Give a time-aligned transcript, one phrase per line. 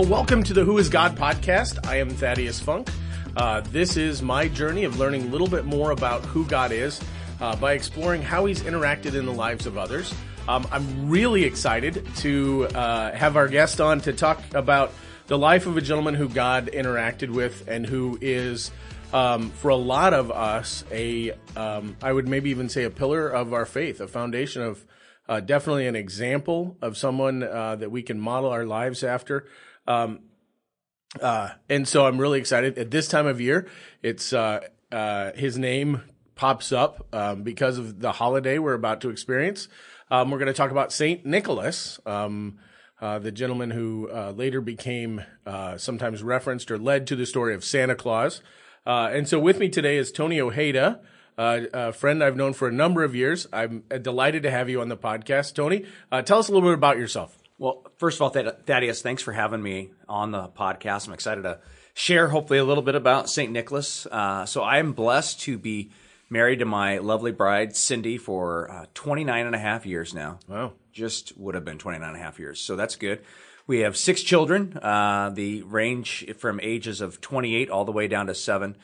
[0.00, 1.86] Well, welcome to the Who is God podcast.
[1.86, 2.88] I am Thaddeus Funk.
[3.36, 6.98] Uh, this is my journey of learning a little bit more about who God is
[7.38, 10.14] uh, by exploring how He's interacted in the lives of others.
[10.48, 14.90] Um, I'm really excited to uh, have our guest on to talk about
[15.26, 18.70] the life of a gentleman who God interacted with and who is,
[19.12, 23.28] um, for a lot of us, a um, I would maybe even say a pillar
[23.28, 24.82] of our faith, a foundation of
[25.28, 29.46] uh, definitely an example of someone uh, that we can model our lives after.
[29.90, 30.20] Um,
[31.20, 33.66] uh, and so I'm really excited at this time of year.
[34.02, 34.60] It's uh,
[34.92, 36.02] uh, his name
[36.36, 39.66] pops up um, because of the holiday we're about to experience.
[40.10, 42.58] Um, we're going to talk about Saint Nicholas, um,
[43.00, 47.54] uh, the gentleman who uh, later became uh, sometimes referenced or led to the story
[47.54, 48.42] of Santa Claus.
[48.86, 51.00] and so with me today is Tony Ojeda.
[51.36, 53.48] a friend I've known for a number of years.
[53.52, 55.84] I'm delighted to have you on the podcast, Tony.
[56.24, 57.39] tell us a little bit about yourself.
[57.60, 61.06] Well, first of all, Thaddeus, thanks for having me on the podcast.
[61.06, 61.60] I'm excited to
[61.92, 63.52] share, hopefully, a little bit about St.
[63.52, 64.06] Nicholas.
[64.06, 65.90] Uh, so I am blessed to be
[66.30, 70.38] married to my lovely bride, Cindy, for uh, 29 and a half years now.
[70.48, 70.72] Wow.
[70.94, 72.62] Just would have been 29 and a half years.
[72.62, 73.20] So that's good.
[73.66, 74.78] We have six children.
[74.78, 78.74] Uh, the range from ages of 28 all the way down to seven.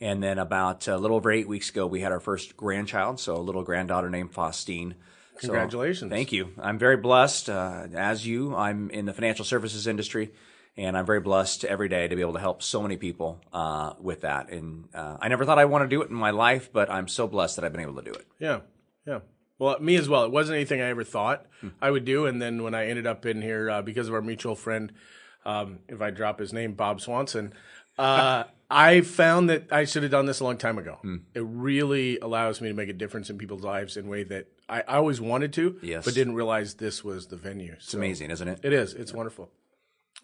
[0.00, 3.18] And then about a little over eight weeks ago, we had our first grandchild.
[3.18, 4.94] So a little granddaughter named Faustine.
[5.40, 6.10] Congratulations.
[6.10, 6.52] So, thank you.
[6.60, 7.48] I'm very blessed.
[7.48, 10.32] Uh, as you, I'm in the financial services industry,
[10.76, 13.94] and I'm very blessed every day to be able to help so many people uh,
[14.00, 14.50] with that.
[14.50, 17.08] And uh, I never thought I'd want to do it in my life, but I'm
[17.08, 18.26] so blessed that I've been able to do it.
[18.38, 18.60] Yeah.
[19.06, 19.20] Yeah.
[19.58, 20.24] Well, me as well.
[20.24, 21.68] It wasn't anything I ever thought hmm.
[21.82, 22.26] I would do.
[22.26, 24.92] And then when I ended up in here uh, because of our mutual friend,
[25.44, 27.52] um, if I drop his name, Bob Swanson,
[27.98, 30.98] uh, I found that I should have done this a long time ago.
[31.02, 31.16] Hmm.
[31.34, 34.46] It really allows me to make a difference in people's lives in a way that
[34.70, 36.04] I, I always wanted to, yes.
[36.04, 37.72] but didn't realize this was the venue.
[37.72, 38.60] It's amazing, isn't it?
[38.62, 38.94] It is.
[38.94, 39.16] It's yeah.
[39.16, 39.50] wonderful.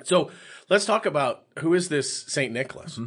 [0.04, 0.30] So
[0.68, 2.94] let's talk about who is this Saint Nicholas.
[2.94, 3.06] Mm-hmm.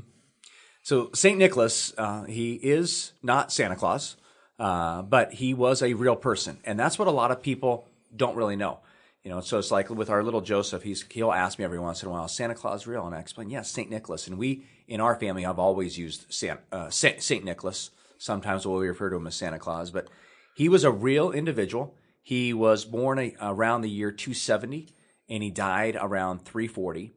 [0.83, 4.15] So Saint Nicholas, uh, he is not Santa Claus,
[4.57, 8.35] uh, but he was a real person, and that's what a lot of people don't
[8.35, 8.79] really know.
[9.23, 12.01] You know, so it's like with our little Joseph, he's he'll ask me every once
[12.01, 13.05] in a while, Santa Claus real?
[13.05, 14.27] And I explain, yes, Saint Nicholas.
[14.27, 17.91] And we in our family I've always used Saint, uh, Saint, Saint Nicholas.
[18.17, 20.07] Sometimes we'll refer to him as Santa Claus, but
[20.59, 21.95] he was a real individual.
[22.21, 24.93] He was born a, around the year 270
[25.29, 27.13] and he died around 340.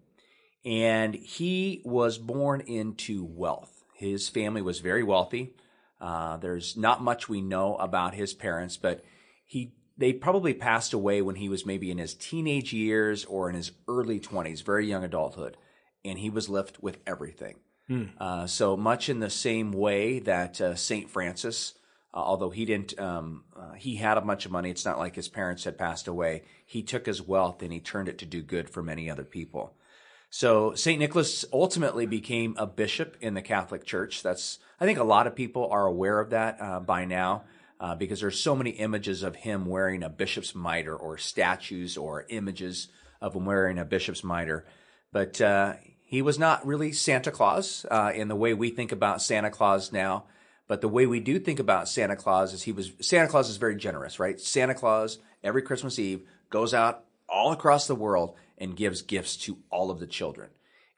[0.65, 3.83] And he was born into wealth.
[3.97, 5.57] His family was very wealthy.
[6.01, 9.05] Uh, there's not much we know about his parents, but
[9.45, 13.57] he they probably passed away when he was maybe in his teenage years or in
[13.57, 15.57] his early 20s, very young adulthood,
[16.05, 17.57] and he was left with everything.
[17.89, 18.05] Hmm.
[18.19, 21.75] Uh, so much in the same way that uh, Saint Francis,
[22.15, 24.71] uh, although he didn't, um, uh, he had a bunch of money.
[24.71, 26.43] It's not like his parents had passed away.
[26.65, 29.75] He took his wealth and he turned it to do good for many other people.
[30.31, 34.23] So Saint Nicholas ultimately became a bishop in the Catholic Church.
[34.23, 37.45] That's I think a lot of people are aware of that uh, by now
[37.79, 42.25] uh, because there's so many images of him wearing a bishop's mitre or statues or
[42.29, 42.89] images
[43.21, 44.65] of him wearing a bishop's mitre.
[45.13, 45.75] But uh,
[46.05, 49.93] he was not really Santa Claus uh, in the way we think about Santa Claus
[49.93, 50.25] now.
[50.69, 53.57] But the way we do think about Santa Claus is he was Santa Claus is
[53.57, 54.41] very generous, right?
[54.41, 59.59] Santa Claus every Christmas Eve goes out all across the world and gives gifts to
[59.71, 60.51] all of the children.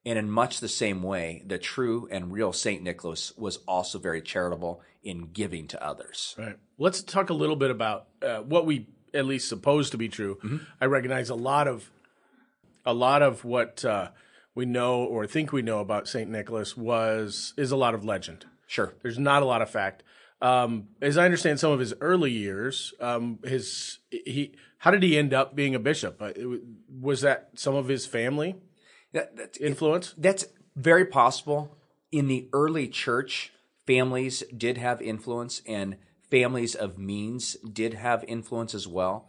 [0.07, 4.21] And in much the same way, the true and real Saint Nicholas was also very
[4.21, 6.35] charitable in giving to others.
[6.39, 6.57] Right.
[6.79, 10.39] Let's talk a little bit about uh, what we at least suppose to be true.
[10.43, 10.57] Mm-hmm.
[10.81, 11.91] I recognize a lot of
[12.85, 14.11] a lot of what uh,
[14.55, 18.45] we know or think we know about Saint Nicholas was is a lot of legend.
[18.67, 18.95] Sure.
[19.03, 20.03] There's not a lot of fact.
[20.43, 25.17] Um, as I understand some of his early years, um, his he how did he
[25.17, 26.21] end up being a bishop?
[26.21, 26.33] Uh,
[27.01, 28.57] was that some of his family?
[29.13, 30.15] That, that's, influence?
[30.19, 30.45] That's
[30.77, 31.79] very possible.
[32.13, 33.53] In the early church,
[33.87, 35.97] families did have influence, and
[36.31, 39.29] families of means did have influence as well.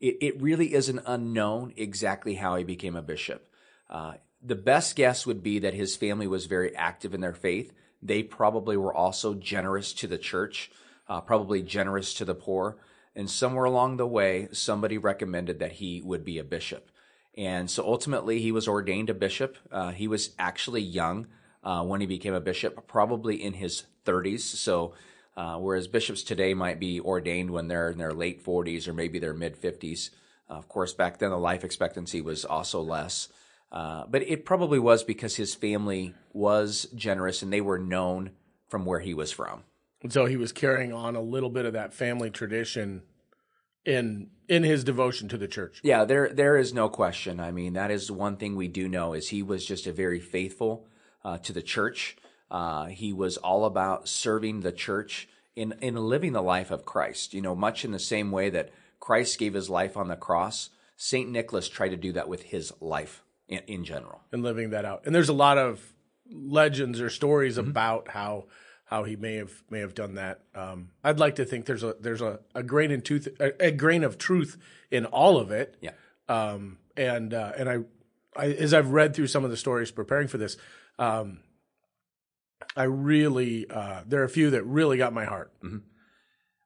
[0.00, 3.50] It, it really is an unknown exactly how he became a bishop.
[3.90, 7.72] Uh, the best guess would be that his family was very active in their faith.
[8.04, 10.70] They probably were also generous to the church,
[11.08, 12.76] uh, probably generous to the poor.
[13.16, 16.90] And somewhere along the way, somebody recommended that he would be a bishop.
[17.36, 19.56] And so ultimately, he was ordained a bishop.
[19.72, 21.26] Uh, he was actually young
[21.64, 24.40] uh, when he became a bishop, probably in his 30s.
[24.40, 24.94] So,
[25.36, 29.18] uh, whereas bishops today might be ordained when they're in their late 40s or maybe
[29.18, 30.10] their mid 50s.
[30.48, 33.28] Uh, of course, back then the life expectancy was also less.
[33.74, 38.30] Uh, but it probably was because his family was generous and they were known
[38.68, 39.64] from where he was from.
[40.00, 43.02] And so he was carrying on a little bit of that family tradition
[43.84, 45.80] in in his devotion to the church.
[45.82, 47.40] Yeah, there there is no question.
[47.40, 50.20] I mean, that is one thing we do know is he was just a very
[50.20, 50.86] faithful
[51.24, 52.16] uh, to the church.
[52.52, 57.34] Uh, he was all about serving the church in in living the life of Christ.
[57.34, 58.70] You know, much in the same way that
[59.00, 60.70] Christ gave his life on the cross.
[60.96, 64.84] Saint Nicholas tried to do that with his life in, in general and living that
[64.84, 65.02] out.
[65.06, 65.80] And there's a lot of
[66.30, 67.70] legends or stories mm-hmm.
[67.70, 68.46] about how
[68.86, 70.42] how he may have may have done that.
[70.54, 73.70] Um, I'd like to think there's a there's a, a grain in tooth a, a,
[73.70, 74.58] grain of truth
[74.90, 75.76] in all of it.
[75.80, 75.92] Yeah.
[76.28, 77.78] Um, and uh, and I,
[78.36, 80.56] I, as I've read through some of the stories preparing for this,
[80.98, 81.40] um,
[82.76, 85.52] I really uh, there are a few that really got my heart.
[85.62, 85.78] Mm-hmm.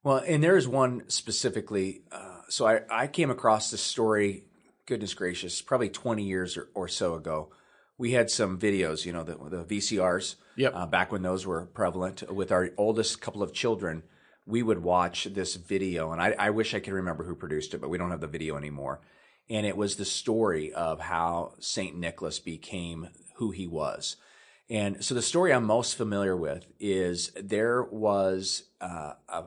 [0.03, 2.03] Well, and there is one specifically.
[2.11, 4.45] Uh, so I I came across this story.
[4.89, 7.53] Goodness gracious, probably 20 years or, or so ago
[7.99, 10.37] we had some videos, you know, the, the VCRs.
[10.57, 10.73] Yep.
[10.75, 14.05] Uh, back when those were prevalent, with our oldest couple of children,
[14.47, 17.81] we would watch this video, and I, I wish I could remember who produced it,
[17.81, 19.01] but we don't have the video anymore.
[19.51, 24.17] And it was the story of how Saint Nicholas became who he was.
[24.71, 29.45] And so the story I'm most familiar with is there was uh, a,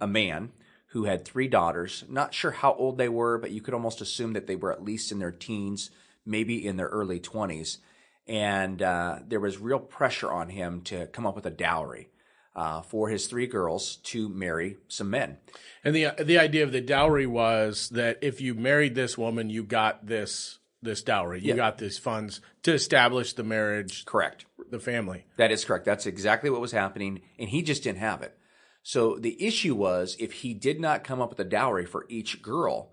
[0.00, 0.52] a man
[0.92, 2.04] who had three daughters.
[2.08, 4.84] Not sure how old they were, but you could almost assume that they were at
[4.84, 5.90] least in their teens,
[6.24, 7.78] maybe in their early 20s
[8.26, 12.08] and uh, there was real pressure on him to come up with a dowry
[12.54, 15.38] uh, for his three girls to marry some men.
[15.84, 19.64] And the the idea of the dowry was that if you married this woman, you
[19.64, 21.56] got this this dowry, you yeah.
[21.56, 24.04] got these funds to establish the marriage.
[24.04, 24.46] Correct.
[24.70, 25.26] The family.
[25.36, 25.84] That is correct.
[25.84, 28.36] That's exactly what was happening, and he just didn't have it.
[28.82, 32.42] So the issue was if he did not come up with a dowry for each
[32.42, 32.92] girl,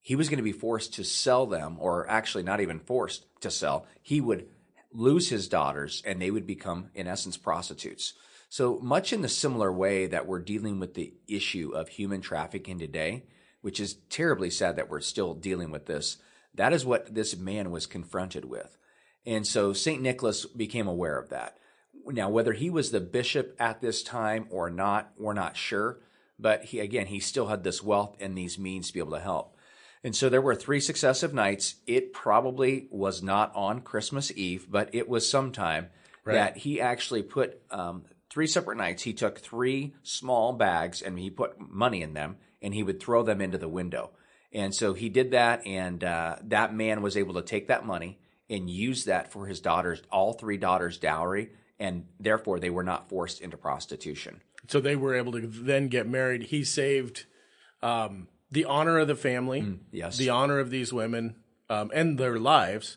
[0.00, 3.50] he was going to be forced to sell them, or actually not even forced to
[3.50, 3.86] sell.
[4.02, 4.46] He would
[4.92, 8.14] lose his daughters and they would become, in essence, prostitutes.
[8.48, 12.78] So much in the similar way that we're dealing with the issue of human trafficking
[12.78, 13.24] today,
[13.60, 16.16] which is terribly sad that we're still dealing with this,
[16.54, 18.78] that is what this man was confronted with.
[19.26, 20.00] And so St.
[20.00, 21.58] Nicholas became aware of that.
[22.06, 26.00] Now, whether he was the bishop at this time or not, we're not sure.
[26.38, 29.20] But he, again, he still had this wealth and these means to be able to
[29.20, 29.56] help.
[30.04, 31.76] And so there were three successive nights.
[31.86, 35.88] It probably was not on Christmas Eve, but it was sometime
[36.24, 36.34] right.
[36.34, 39.02] that he actually put um, three separate nights.
[39.02, 43.24] He took three small bags and he put money in them and he would throw
[43.24, 44.10] them into the window.
[44.52, 48.18] And so he did that, and uh, that man was able to take that money
[48.48, 53.08] and use that for his daughters, all three daughters' dowry, and therefore they were not
[53.08, 54.42] forced into prostitution.
[54.68, 56.44] So they were able to then get married.
[56.44, 57.24] He saved
[57.82, 61.36] um, the honor of the family, mm, yes, the honor of these women,
[61.70, 62.96] um, and their lives.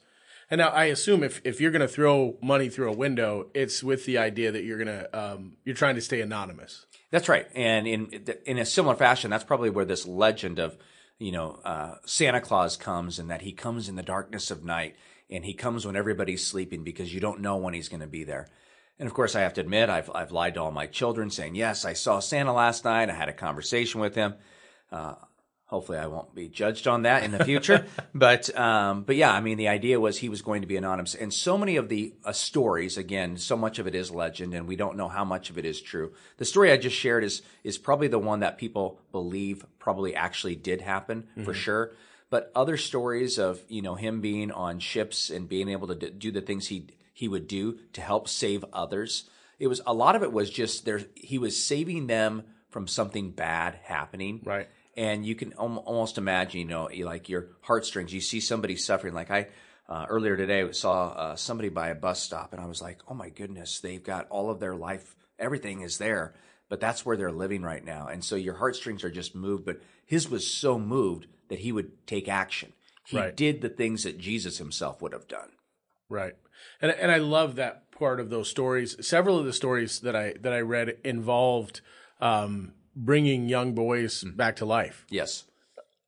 [0.49, 3.81] And now I assume if, if you're going to throw money through a window, it's
[3.81, 6.85] with the idea that you're going to um, you're trying to stay anonymous.
[7.09, 10.77] That's right, and in in a similar fashion, that's probably where this legend of
[11.19, 14.95] you know uh, Santa Claus comes, and that he comes in the darkness of night,
[15.29, 18.23] and he comes when everybody's sleeping because you don't know when he's going to be
[18.23, 18.47] there.
[19.01, 21.55] And of course, I have to admit, I've I've lied to all my children, saying
[21.55, 23.09] yes, I saw Santa last night.
[23.09, 24.35] I had a conversation with him.
[24.91, 25.15] Uh,
[25.71, 27.85] Hopefully, I won't be judged on that in the future.
[28.13, 31.15] but um, but yeah, I mean, the idea was he was going to be anonymous,
[31.15, 34.67] and so many of the uh, stories, again, so much of it is legend, and
[34.67, 36.11] we don't know how much of it is true.
[36.37, 40.57] The story I just shared is is probably the one that people believe probably actually
[40.57, 41.45] did happen mm-hmm.
[41.45, 41.93] for sure.
[42.29, 46.31] But other stories of you know him being on ships and being able to do
[46.31, 46.87] the things he
[47.21, 49.29] he would do to help save others.
[49.59, 51.01] It was a lot of it was just there.
[51.15, 54.41] He was saving them from something bad happening.
[54.43, 58.13] Right and you can almost imagine, you know, like your heartstrings.
[58.13, 59.13] You see somebody suffering.
[59.13, 59.47] Like I
[59.87, 63.13] uh, earlier today saw uh, somebody by a bus stop, and I was like, oh
[63.13, 66.33] my goodness, they've got all of their life, everything is there,
[66.69, 69.65] but that's where they're living right now, and so your heartstrings are just moved.
[69.65, 72.73] But his was so moved that he would take action.
[73.05, 73.35] He right.
[73.35, 75.49] did the things that Jesus himself would have done.
[76.07, 76.35] Right,
[76.81, 78.95] and and I love that part of those stories.
[79.05, 81.81] Several of the stories that I that I read involved.
[82.19, 84.35] Um, bringing young boys mm.
[84.35, 85.05] back to life.
[85.09, 85.45] Yes.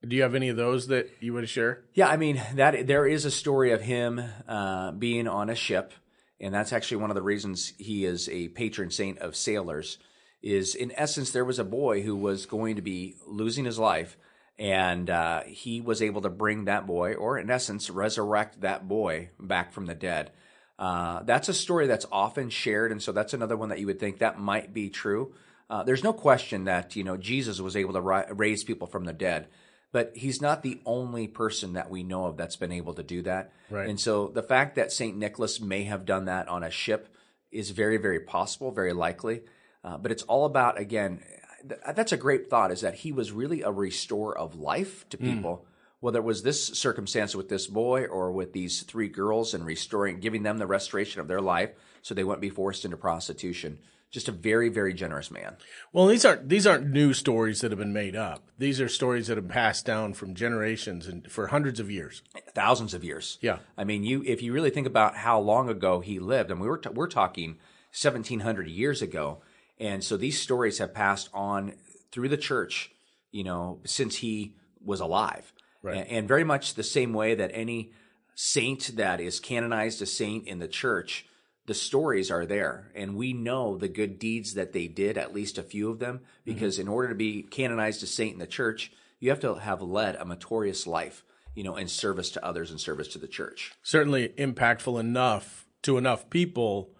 [0.05, 1.85] Do you have any of those that you would share?
[1.93, 5.93] Yeah, I mean that there is a story of him uh, being on a ship,
[6.41, 9.97] and that's actually one of the reasons he is a patron saint of sailors.
[10.41, 14.17] Is in essence there was a boy who was going to be losing his life,
[14.63, 19.29] and uh, he was able to bring that boy, or in essence resurrect that boy
[19.37, 20.31] back from the dead.
[20.79, 23.99] Uh, that's a story that's often shared, and so that's another one that you would
[23.99, 25.35] think that might be true.
[25.69, 29.03] Uh, there's no question that you know Jesus was able to ri- raise people from
[29.03, 29.49] the dead,
[29.91, 33.21] but he's not the only person that we know of that's been able to do
[33.23, 33.51] that.
[33.69, 33.89] Right.
[33.89, 37.13] And so the fact that Saint Nicholas may have done that on a ship
[37.51, 39.41] is very, very possible, very likely.
[39.83, 41.21] Uh, but it's all about again
[41.67, 42.71] th- that's a great thought.
[42.71, 45.23] Is that he was really a restorer of life to hmm.
[45.23, 45.65] people,
[45.99, 50.19] whether it was this circumstance with this boy or with these three girls, and restoring,
[50.19, 53.79] giving them the restoration of their life, so they wouldn't be forced into prostitution.
[54.11, 55.57] Just a very, very generous man.
[55.91, 58.43] Well, these aren't these aren't new stories that have been made up.
[58.59, 62.21] These are stories that have passed down from generations and for hundreds of years.
[62.53, 63.39] thousands of years.
[63.41, 63.57] Yeah.
[63.75, 66.67] I mean, you if you really think about how long ago he lived, and we
[66.67, 67.57] were t- we're talking
[67.93, 69.41] 1700 years ago,
[69.79, 71.73] and so these stories have passed on
[72.11, 72.91] through the church,
[73.31, 75.51] you know, since he was alive,
[75.81, 75.97] Right.
[75.97, 77.91] and, and very much the same way that any
[78.35, 81.25] saint that is canonized a saint in the church.
[81.65, 85.57] The stories are there, and we know the good deeds that they did, at least
[85.57, 86.53] a few of them, mm-hmm.
[86.53, 89.81] because in order to be canonized a saint in the church, you have to have
[89.81, 91.23] led a meritorious life,
[91.55, 93.71] you know, in service to others and service to the church.
[93.81, 96.92] Certainly impactful enough to enough people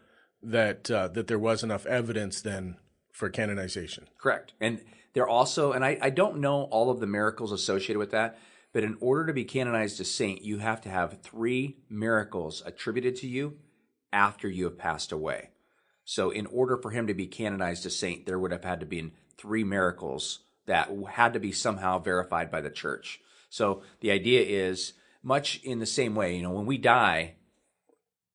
[0.43, 2.77] that uh, that there was enough evidence then
[3.11, 4.07] for canonization.
[4.17, 4.53] Correct.
[4.59, 4.81] And
[5.13, 8.37] they're also, and I, I don't know all of the miracles associated with that,
[8.73, 13.15] but in order to be canonized a saint, you have to have three miracles attributed
[13.17, 13.57] to you
[14.11, 15.49] after you have passed away.
[16.05, 18.85] So, in order for him to be canonized a saint, there would have had to
[18.85, 23.21] be three miracles that had to be somehow verified by the church.
[23.49, 27.35] So, the idea is much in the same way, you know, when we die,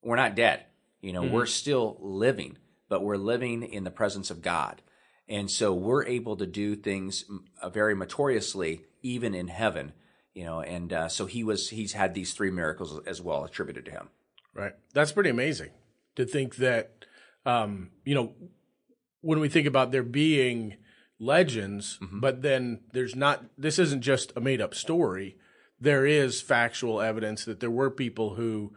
[0.02, 0.64] we're not dead.
[1.00, 4.82] You know, we're still living, but we're living in the presence of God.
[5.28, 7.24] And so we're able to do things
[7.60, 9.92] uh, very notoriously, even in heaven,
[10.34, 13.84] you know, and uh, so he was, he's had these three miracles as well attributed
[13.84, 14.08] to him.
[14.54, 14.72] Right.
[14.94, 15.70] That's pretty amazing
[16.16, 17.04] to think that,
[17.46, 18.32] um, you know,
[19.20, 20.76] when we think about there being
[21.20, 25.36] legends, but then there's not, this isn't just a made up story.
[25.80, 28.72] There is factual evidence that there were people who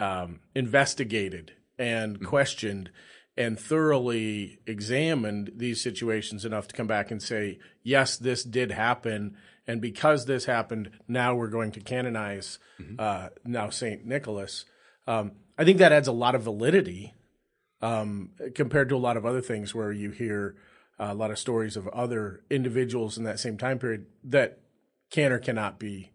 [0.00, 2.90] um, investigated and questioned
[3.36, 9.36] and thoroughly examined these situations enough to come back and say, yes, this did happen.
[9.66, 12.58] And because this happened, now we're going to canonize
[12.98, 14.64] uh, now Saint Nicholas.
[15.06, 17.14] Um, I think that adds a lot of validity
[17.80, 20.56] um, compared to a lot of other things where you hear
[20.98, 24.58] a lot of stories of other individuals in that same time period that
[25.10, 26.10] can or cannot be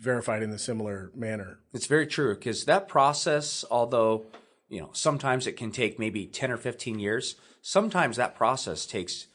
[0.00, 1.58] verified in a similar manner.
[1.72, 4.26] It's very true because that process, although,
[4.68, 9.26] you know, sometimes it can take maybe 10 or 15 years, sometimes that process takes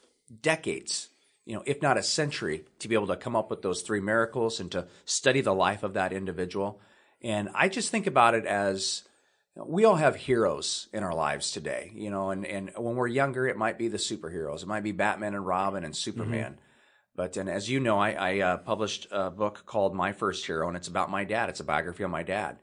[0.42, 1.10] decades,
[1.46, 4.00] you know, if not a century to be able to come up with those three
[4.00, 6.80] miracles and to study the life of that individual.
[7.22, 9.04] And I just think about it as
[9.56, 13.48] we all have heroes in our lives today, you know, and, and when we're younger,
[13.48, 14.64] it might be the superheroes.
[14.64, 16.00] It might be Batman and Robin and mm-hmm.
[16.00, 16.58] Superman.
[17.16, 20.68] But and as you know, I, I uh, published a book called My First Hero,
[20.68, 21.50] and it's about my dad.
[21.50, 22.58] It's a biography on my dad.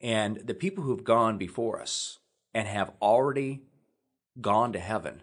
[0.00, 2.18] And the people who've gone before us
[2.52, 3.62] and have already
[4.40, 5.22] gone to heaven,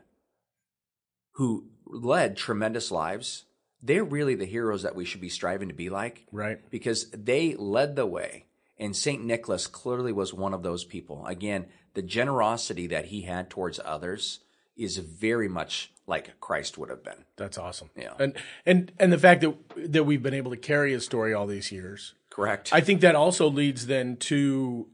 [1.34, 3.46] who led tremendous lives,
[3.82, 6.26] they're really the heroes that we should be striving to be like.
[6.32, 6.60] Right.
[6.70, 8.46] Because they led the way.
[8.78, 9.24] And St.
[9.24, 11.26] Nicholas clearly was one of those people.
[11.26, 14.40] Again, the generosity that he had towards others
[14.76, 17.26] is very much like Christ would have been.
[17.38, 17.90] That's awesome.
[17.96, 18.14] Yeah.
[18.20, 18.36] And
[18.66, 19.56] and and the fact that
[19.92, 22.16] that we've been able to carry his story all these years.
[22.30, 22.72] Correct.
[22.74, 24.88] I think that also leads then to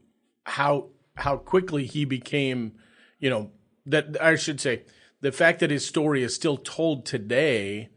[0.44, 2.74] how how quickly he became,
[3.18, 3.50] you know,
[3.86, 4.84] that I should say,
[5.20, 7.90] the fact that his story is still told today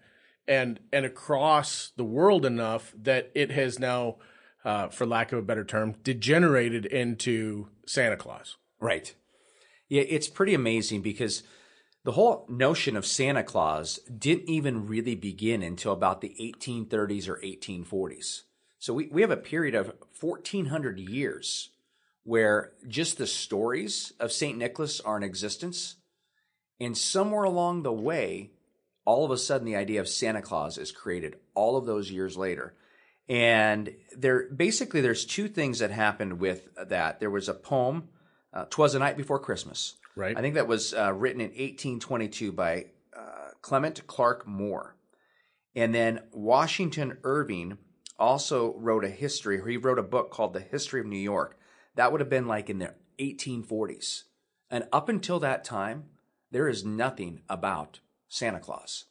[0.48, 4.18] and and across the world enough that it has now
[4.64, 8.58] uh, for lack of a better term, degenerated into Santa Claus.
[8.80, 9.14] Right.
[9.90, 11.44] Yeah, it's pretty amazing because
[12.04, 17.38] the whole notion of Santa Claus didn't even really begin until about the 1830s or
[17.38, 18.42] 1840s.
[18.80, 21.70] So we, we have a period of 1400 years
[22.24, 24.58] where just the stories of St.
[24.58, 25.96] Nicholas are in existence.
[26.80, 28.52] And somewhere along the way,
[29.06, 32.36] all of a sudden the idea of Santa Claus is created all of those years
[32.36, 32.74] later.
[33.30, 37.20] And there basically there's two things that happened with that.
[37.20, 38.10] There was a poem,
[38.54, 40.38] uh, "Twas a Night Before Christmas." Right.
[40.38, 44.96] I think that was uh, written in 1822 by uh, Clement Clarke Moore,
[45.76, 47.78] and then Washington Irving
[48.20, 49.60] also wrote a history.
[49.60, 51.58] Or he wrote a book called "The History of New York."
[51.96, 54.24] That would have been like in the 1840s,
[54.70, 56.06] and up until that time,
[56.52, 59.06] there is nothing about Santa Claus.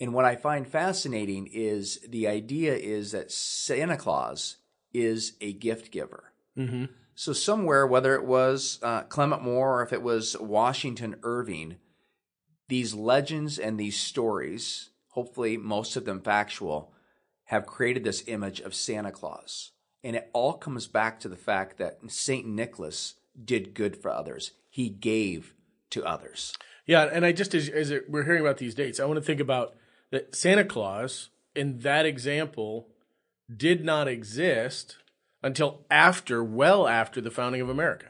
[0.00, 4.56] And what I find fascinating is the idea is that Santa Claus
[4.92, 6.32] is a gift giver.
[6.58, 6.86] Mm-hmm.
[7.14, 11.76] So somewhere, whether it was uh, Clement Moore or if it was Washington Irving,
[12.68, 16.92] these legends and these stories, hopefully most of them factual,
[17.44, 19.72] have created this image of Santa Claus.
[20.02, 22.46] And it all comes back to the fact that St.
[22.46, 23.14] Nicholas
[23.44, 24.52] did good for others.
[24.68, 25.54] He gave
[25.90, 26.54] to others.
[26.86, 29.40] Yeah, and I just as, as we're hearing about these dates, I want to think
[29.40, 29.74] about
[30.10, 32.88] that Santa Claus in that example
[33.54, 34.96] did not exist
[35.42, 38.06] until after, well after the founding of America.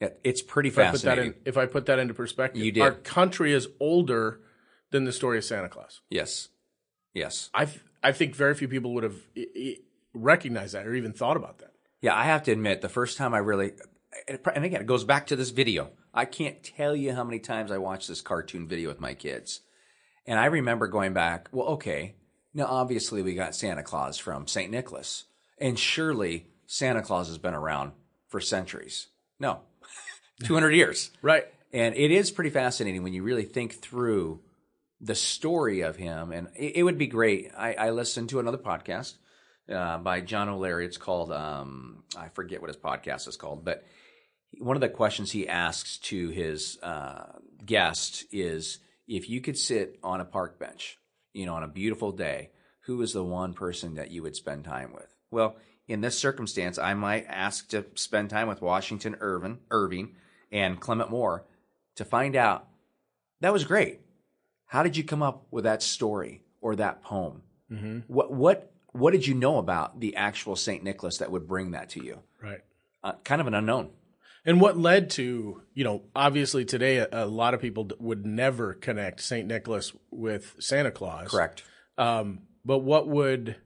[0.00, 1.32] Yeah, it's pretty If I put that fascinating.
[1.32, 2.82] in, if I put that into perspective, You did.
[2.82, 4.40] our country is older
[4.90, 6.00] than the story of Santa Claus.
[6.10, 6.48] yes,
[7.14, 7.50] yes.
[7.54, 7.68] I
[8.02, 9.76] I think very few people would have i- i-
[10.14, 11.74] recognized that or even thought about that.
[12.00, 13.72] Yeah, I have to admit, the first time I really,
[14.26, 15.90] and again, it goes back to this video.
[16.14, 19.60] I can't tell you how many times I watched this cartoon video with my kids.
[20.26, 22.14] And I remember going back, well, okay,
[22.54, 24.70] now obviously we got Santa Claus from St.
[24.70, 25.26] Nicholas.
[25.60, 27.92] And surely Santa Claus has been around
[28.28, 29.08] for centuries.
[29.38, 29.60] No,
[30.44, 31.10] 200 years.
[31.22, 31.44] Right.
[31.72, 34.40] And it is pretty fascinating when you really think through
[35.00, 36.32] the story of him.
[36.32, 37.50] And it, it would be great.
[37.56, 39.14] I, I listened to another podcast
[39.70, 40.86] uh, by John O'Leary.
[40.86, 43.84] It's called, um, I forget what his podcast is called, but
[44.58, 49.98] one of the questions he asks to his uh, guest is if you could sit
[50.02, 50.98] on a park bench,
[51.32, 52.50] you know, on a beautiful day,
[52.82, 55.14] who is the one person that you would spend time with?
[55.30, 55.56] Well,
[55.88, 60.14] in this circumstance, I might ask to spend time with Washington Irving, Irving
[60.52, 61.44] and Clement Moore
[61.96, 62.68] to find out
[63.40, 64.00] that was great.
[64.66, 67.42] How did you come up with that story or that poem?
[68.06, 71.90] What what what did you know about the actual Saint Nicholas that would bring that
[71.90, 72.20] to you?
[72.42, 72.60] Right.
[73.02, 73.90] Uh, kind of an unknown.
[74.44, 78.74] And what led to, you know, obviously today a, a lot of people would never
[78.74, 79.46] connect St.
[79.46, 81.28] Nicholas with Santa Claus.
[81.28, 81.62] Correct.
[81.98, 83.56] Um, but what would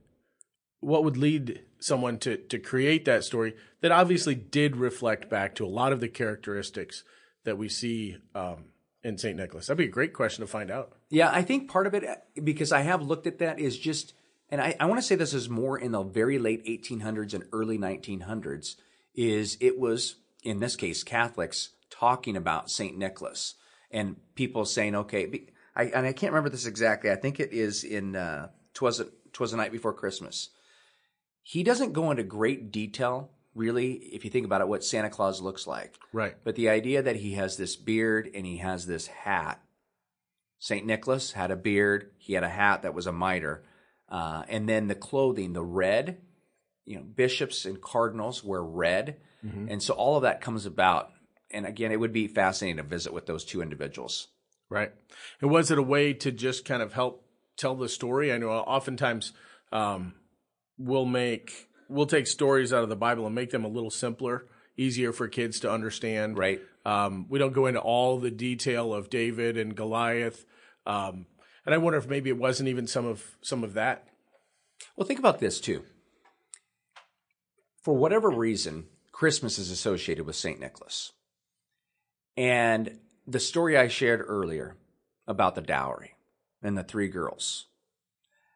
[0.84, 5.64] what would lead someone to to create that story that obviously did reflect back to
[5.64, 7.04] a lot of the characteristics
[7.44, 8.64] that we see um,
[9.02, 9.36] in St.
[9.36, 9.66] Nicholas?
[9.66, 10.96] That'd be a great question to find out.
[11.10, 12.06] Yeah, I think part of it,
[12.42, 14.14] because I have looked at that, is just,
[14.48, 17.44] and I, I want to say this is more in the very late 1800s and
[17.52, 18.76] early 1900s,
[19.14, 22.96] is it was, in this case, Catholics talking about St.
[22.96, 23.54] Nicholas
[23.90, 27.10] and people saying, okay, I, and I can't remember this exactly.
[27.10, 30.50] I think it is in uh, Twas, Twas a Night Before Christmas.
[31.46, 35.42] He doesn't go into great detail, really, if you think about it, what Santa Claus
[35.42, 35.98] looks like.
[36.10, 36.34] Right.
[36.42, 39.60] But the idea that he has this beard and he has this hat.
[40.58, 40.86] St.
[40.86, 43.62] Nicholas had a beard, he had a hat that was a mitre.
[44.08, 46.16] Uh, and then the clothing, the red,
[46.86, 49.18] you know, bishops and cardinals wear red.
[49.68, 51.10] And so all of that comes about.
[51.50, 54.28] And again, it would be fascinating to visit with those two individuals.
[54.70, 54.92] Right.
[55.42, 57.26] And was it a way to just kind of help
[57.58, 58.32] tell the story?
[58.32, 59.32] I know oftentimes
[59.70, 60.14] um,
[60.78, 64.46] we'll make we'll take stories out of the Bible and make them a little simpler,
[64.76, 66.38] easier for kids to understand.
[66.38, 66.60] Right.
[66.84, 70.44] Um, we don't go into all the detail of David and Goliath.
[70.86, 71.26] Um,
[71.64, 74.08] and I wonder if maybe it wasn't even some of some of that.
[74.96, 75.84] Well, think about this too.
[77.82, 80.58] For whatever reason, Christmas is associated with St.
[80.58, 81.12] Nicholas.
[82.36, 84.76] And the story I shared earlier
[85.26, 86.14] about the dowry
[86.62, 87.66] and the three girls.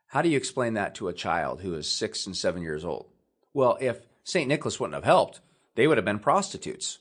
[0.08, 3.06] How do you explain that to a child who is six and seven years old?
[3.54, 4.48] Well, if St.
[4.48, 5.40] Nicholas wouldn't have helped,
[5.74, 6.98] they would have been prostitutes,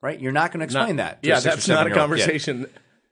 [0.00, 0.20] right?
[0.20, 1.22] You're not going to explain that.
[1.22, 2.66] To yeah, a six or that's not a conversation.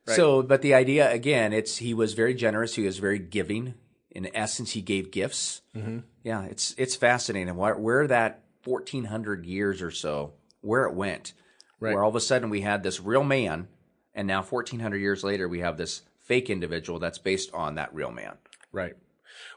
[0.06, 0.16] Right.
[0.16, 2.74] So, but the idea again, it's he was very generous.
[2.74, 3.74] He was very giving.
[4.10, 5.60] In essence, he gave gifts.
[5.76, 5.98] Mm-hmm.
[6.24, 11.32] Yeah, it's it's fascinating where, where that fourteen hundred years or so, where it went,
[11.80, 11.94] Right.
[11.94, 13.68] where all of a sudden we had this real man,
[14.14, 17.94] and now fourteen hundred years later we have this fake individual that's based on that
[17.94, 18.34] real man.
[18.72, 18.94] Right.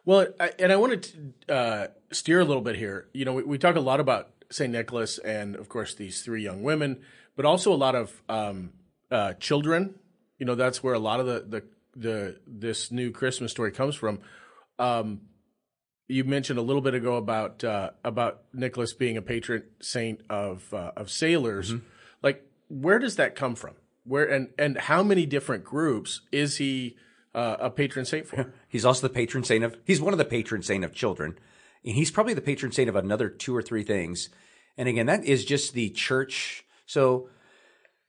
[0.05, 1.03] Well, I, and I wanted
[1.47, 3.07] to uh, steer a little bit here.
[3.13, 4.71] You know, we, we talk a lot about St.
[4.71, 7.01] Nicholas and, of course, these three young women,
[7.35, 8.71] but also a lot of um,
[9.11, 9.95] uh, children.
[10.39, 11.63] You know, that's where a lot of the, the,
[11.95, 14.19] the this new Christmas story comes from.
[14.79, 15.21] Um,
[16.07, 20.73] you mentioned a little bit ago about uh, about Nicholas being a patron saint of
[20.73, 21.73] uh, of sailors.
[22.21, 23.75] Like, where does that come from?
[24.03, 26.97] Where and and how many different groups is he
[27.33, 28.53] uh, a patron saint for?
[28.67, 29.77] He's also the patron saint of.
[29.85, 31.37] He's one of the patron saint of children,
[31.83, 34.29] and he's probably the patron saint of another two or three things.
[34.77, 36.65] And again, that is just the church.
[36.85, 37.29] So,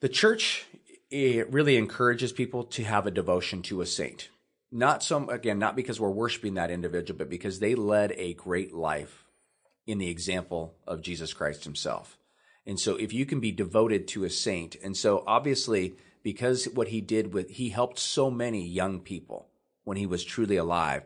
[0.00, 0.66] the church
[1.10, 4.30] it really encourages people to have a devotion to a saint.
[4.70, 8.72] Not some again, not because we're worshiping that individual, but because they led a great
[8.72, 9.24] life
[9.86, 12.16] in the example of Jesus Christ Himself.
[12.64, 16.88] And so, if you can be devoted to a saint, and so obviously, because what
[16.88, 19.48] he did with, he helped so many young people
[19.84, 21.02] when he was truly alive,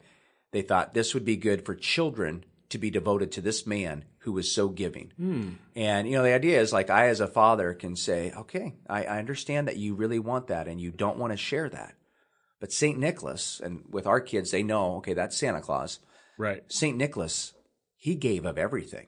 [0.53, 4.33] they thought this would be good for children to be devoted to this man who
[4.33, 5.13] was so giving.
[5.17, 5.51] Hmm.
[5.75, 9.05] And, you know, the idea is like I, as a father, can say, okay, I,
[9.05, 11.95] I understand that you really want that and you don't want to share that.
[12.59, 12.99] But St.
[12.99, 16.01] Nicholas, and with our kids, they know, okay, that's Santa Claus.
[16.39, 16.65] Right.
[16.69, 16.97] St.
[16.97, 17.53] Nicholas,
[17.97, 19.07] he gave of everything.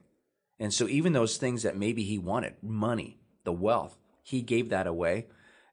[0.61, 4.87] And so even those things that maybe he wanted, money, the wealth, he gave that
[4.87, 5.27] away.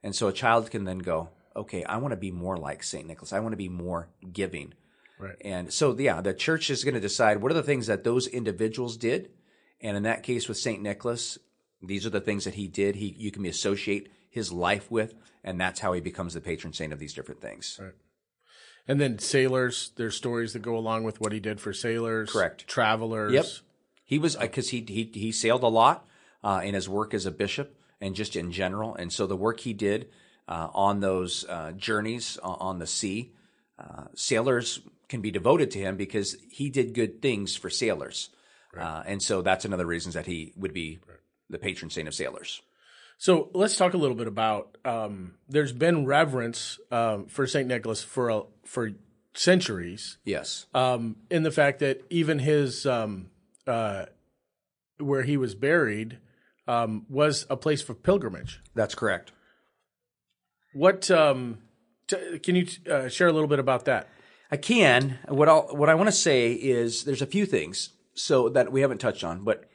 [0.06, 3.08] And so a child can then go, okay, I want to be more like St.
[3.08, 3.34] Nicholas.
[3.34, 4.76] I want to be more giving.
[5.18, 5.36] Right.
[5.41, 8.28] And so, yeah, the church is going to decide what are the things that those
[8.28, 9.32] individuals did.
[9.82, 10.80] And in that case with St.
[10.80, 11.39] Nicholas,
[11.82, 12.98] these are the things that he did.
[12.98, 16.72] He, you can be associate his life with, and that's how he becomes the patron
[16.72, 17.80] saint of these different things.
[17.82, 17.94] Right.
[18.88, 22.32] And then sailors, there's stories that go along with what he did for sailors.
[22.32, 22.68] Correct.
[22.68, 23.34] Travelers.
[23.34, 23.46] Yep.
[24.04, 26.06] He was because he, he he sailed a lot
[26.44, 29.60] uh, in his work as a bishop and just in general, and so the work
[29.60, 30.10] he did
[30.48, 33.34] uh, on those uh, journeys on the sea,
[33.80, 38.30] uh, sailors can be devoted to him because he did good things for sailors,
[38.74, 38.86] right.
[38.86, 41.18] Uh, and so that's another reason that he would be right.
[41.50, 42.62] the patron saint of sailors.
[43.18, 44.78] So let's talk a little bit about.
[44.86, 48.91] Um, there's been reverence um, for Saint Nicholas for a, for
[49.34, 50.18] centuries.
[50.26, 50.65] Yes.
[50.74, 53.32] Um, in the fact that even his um,
[53.65, 54.06] uh,
[55.00, 56.20] where he was buried
[56.67, 58.62] um, was a place for pilgrimage.
[58.73, 59.32] That's correct.
[60.73, 61.60] What um,
[62.08, 64.10] t- can you uh, share a little bit about that?
[64.51, 65.19] I can.
[65.28, 68.82] What I what I want to say is there's a few things so that we
[68.82, 69.69] haven't touched on, but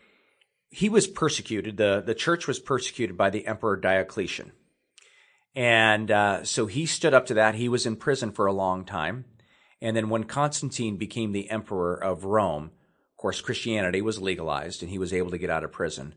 [0.69, 1.77] he was persecuted.
[1.77, 4.53] the The church was persecuted by the Emperor Diocletian,
[5.55, 7.57] and uh, so he stood up to that.
[7.57, 9.25] He was in prison for a long time,
[9.81, 14.91] and then when Constantine became the emperor of Rome, of course, Christianity was legalized and
[14.91, 16.15] he was able to get out of prison.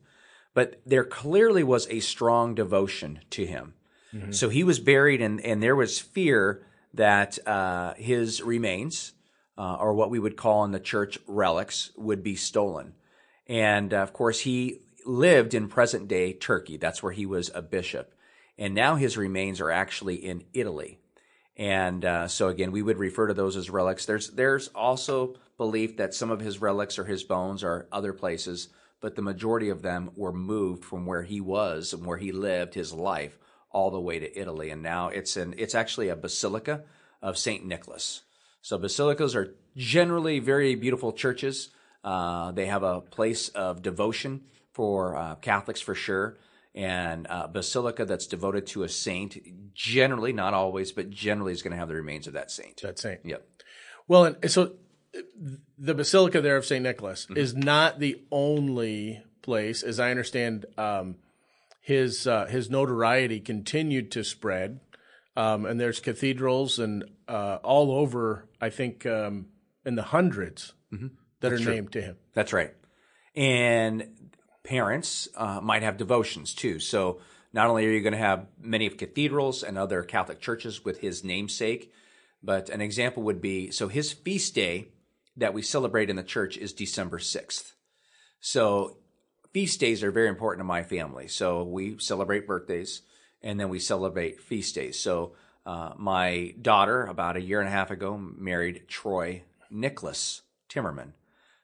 [0.54, 3.74] But there clearly was a strong devotion to him.
[4.14, 4.32] Mm-hmm.
[4.32, 9.14] So he was buried, and, and there was fear that uh, his remains,
[9.58, 12.94] uh, or what we would call in the church relics, would be stolen.
[13.48, 16.78] And uh, of course, he lived in present day Turkey.
[16.78, 18.14] That's where he was a bishop.
[18.58, 21.00] And now his remains are actually in Italy.
[21.58, 24.06] And uh, so again, we would refer to those as relics.
[24.06, 28.70] There's there's also belief that some of his relics or his bones are other places,
[29.04, 32.74] but the majority of them were moved from where he was and where he lived
[32.74, 33.38] his life
[33.70, 34.70] all the way to Italy.
[34.70, 36.86] And now it's an it's actually a basilica
[37.22, 38.22] of Saint Nicholas.
[38.62, 41.72] So basilicas are generally very beautiful churches.
[42.02, 46.38] Uh, they have a place of devotion for uh, Catholics for sure
[46.74, 49.38] and uh, basilica that's devoted to a saint,
[49.76, 52.82] generally, not always, but generally is going to have the remains of that saint.
[52.82, 53.20] That saint.
[53.26, 53.46] Yep.
[54.08, 54.74] Well, and so
[55.78, 56.84] the basilica there of St.
[56.84, 57.38] Nicholas mm-hmm.
[57.38, 61.16] is not the only place, as I understand, um,
[61.82, 64.80] his uh, his notoriety continued to spread,
[65.36, 68.48] um, and there's cathedrals and uh, all over.
[68.62, 69.48] I think um,
[69.86, 71.08] in the 100s mm-hmm.
[71.42, 71.74] that That's are true.
[71.74, 72.16] named to him.
[72.34, 72.74] That's right.
[73.36, 74.32] And
[74.64, 76.80] parents uh, might have devotions too.
[76.80, 77.20] So
[77.52, 81.00] not only are you going to have many of cathedrals and other Catholic churches with
[81.00, 81.92] his namesake,
[82.42, 84.88] but an example would be so his feast day
[85.38, 87.74] that we celebrate in the church is December 6th.
[88.40, 88.98] So
[89.52, 91.28] feast days are very important to my family.
[91.28, 93.02] So we celebrate birthdays
[93.42, 95.00] and then we celebrate feast days.
[95.00, 95.34] So
[95.66, 101.14] uh, my daughter, about a year and a half ago, married Troy Nicholas Timmerman.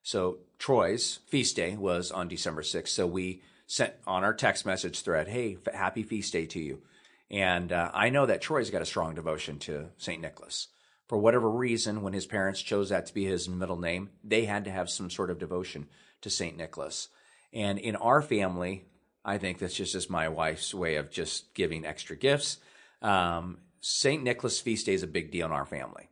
[0.03, 2.89] So Troy's feast day was on December 6th.
[2.89, 6.82] So we sent on our text message thread, hey, happy feast day to you.
[7.29, 10.21] And uh, I know that Troy's got a strong devotion to St.
[10.21, 10.67] Nicholas.
[11.09, 14.63] For whatever reason, when his parents chose that to be his middle name, they had
[14.65, 15.87] to have some sort of devotion
[16.21, 16.55] to St.
[16.55, 17.09] Nicholas.
[17.51, 18.85] And in our family,
[19.25, 22.59] I think that's just, my wife's way of just giving extra gifts.
[23.01, 24.21] Um, St.
[24.21, 26.09] Nicholas feast day is a big deal in our family.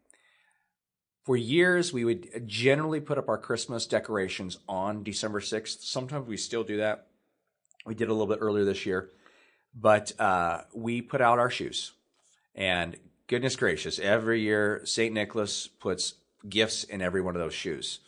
[1.26, 5.82] For years, we would generally put up our Christmas decorations on December 6th.
[5.82, 7.06] Sometimes we still do that.
[7.86, 9.12] We did a little bit earlier this year,
[9.76, 11.92] but uh, we put out our shoes.
[12.56, 12.98] And
[13.28, 15.14] goodness gracious, every year, St.
[15.14, 16.16] Nicholas puts
[16.48, 18.00] gifts in every one of those shoes.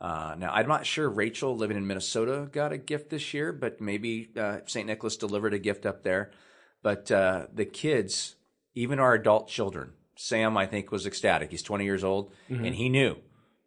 [0.00, 3.80] Uh, now, I'm not sure Rachel, living in Minnesota, got a gift this year, but
[3.80, 4.86] maybe uh, St.
[4.86, 6.30] Nicholas delivered a gift up there.
[6.82, 8.34] But uh, the kids,
[8.74, 11.50] even our adult children, Sam, I think, was ecstatic.
[11.50, 12.64] He's 20 years old, mm-hmm.
[12.64, 13.16] and he knew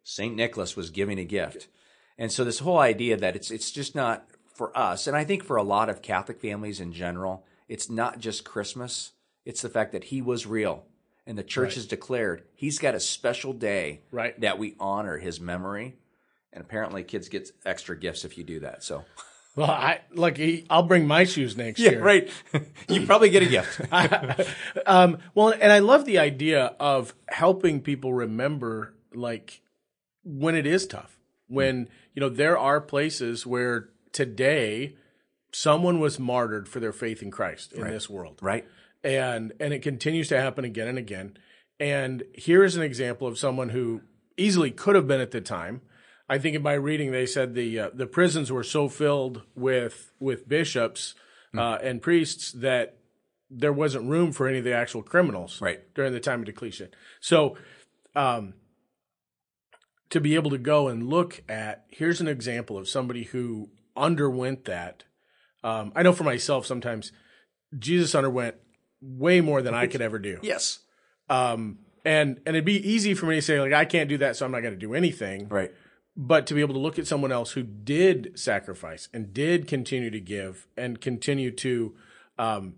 [0.04, 0.34] St.
[0.34, 1.68] Nicholas was giving a gift.
[2.16, 5.44] And so this whole idea that it's it's just not for us, and I think
[5.44, 9.12] for a lot of Catholic families in general, it's not just Christmas.
[9.44, 10.84] It's the fact that he was real,
[11.28, 11.74] and the church right.
[11.74, 14.40] has declared he's got a special day right.
[14.40, 15.94] that we honor his memory.
[16.50, 18.82] And apparently, kids get extra gifts if you do that.
[18.82, 19.04] So
[19.54, 22.02] well, I like I'll bring my shoes next yeah, year.
[22.02, 22.30] right.
[22.88, 23.80] you probably get a gift.
[24.86, 29.60] um, well, and I love the idea of helping people remember, like
[30.24, 31.18] when it is tough.
[31.48, 34.96] When you know there are places where today
[35.52, 37.92] someone was martyred for their faith in Christ in right.
[37.92, 38.66] this world, right?
[39.04, 41.36] And and it continues to happen again and again.
[41.80, 44.02] And here is an example of someone who
[44.36, 45.82] easily could have been at the time
[46.28, 50.12] I think in my reading they said the uh, the prisons were so filled with
[50.20, 51.14] with bishops
[51.56, 52.98] uh, and priests that
[53.50, 55.80] there wasn't room for any of the actual criminals Right.
[55.94, 56.90] during the time of Diocletian.
[57.20, 57.56] So,
[58.14, 58.52] um,
[60.10, 64.66] to be able to go and look at here's an example of somebody who underwent
[64.66, 65.04] that.
[65.64, 67.10] Um, I know for myself, sometimes
[67.78, 68.56] Jesus underwent
[69.00, 70.38] way more than I could ever do.
[70.42, 70.80] Yes.
[71.28, 74.36] Um, and and it'd be easy for me to say like I can't do that,
[74.36, 75.48] so I'm not going to do anything.
[75.48, 75.72] Right.
[76.16, 80.10] But to be able to look at someone else who did sacrifice and did continue
[80.10, 81.94] to give and continue to
[82.38, 82.74] um,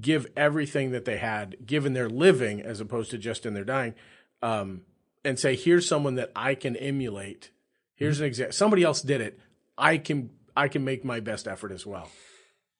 [0.00, 3.94] give everything that they had, given their living as opposed to just in their dying,
[4.40, 4.82] um,
[5.24, 7.50] and say, "Here's someone that I can emulate.
[7.96, 8.52] Here's an example.
[8.52, 9.38] Somebody else did it.
[9.76, 12.08] I can I can make my best effort as well."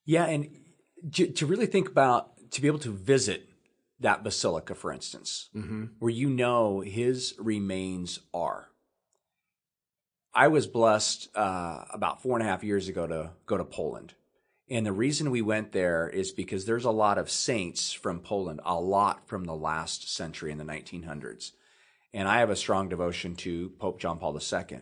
[0.06, 0.48] Yeah, and
[1.12, 3.48] to, to really think about to be able to visit
[4.00, 5.48] that basilica, for instance,
[5.98, 8.68] where you know his remains are.
[10.34, 14.14] I was blessed uh, about four and a half years ago to go to Poland.
[14.68, 18.60] And the reason we went there is because there's a lot of saints from Poland,
[18.64, 21.52] a lot from the last century in the 1900s.
[22.12, 24.80] And I have a strong devotion to Pope John Paul II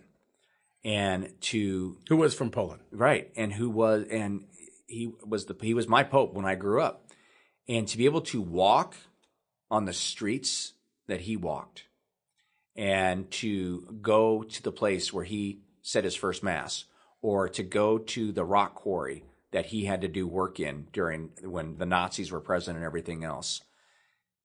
[0.85, 2.83] and to Who was from Poland?
[2.91, 4.45] right and who was and
[4.87, 7.07] he was the he was my pope when i grew up
[7.69, 8.97] and to be able to walk
[9.71, 10.73] on the streets
[11.07, 11.85] that he walked
[12.77, 16.85] and to go to the place where he said his first mass
[17.21, 21.31] or to go to the rock quarry that he had to do work in during
[21.43, 23.61] when the nazis were present and everything else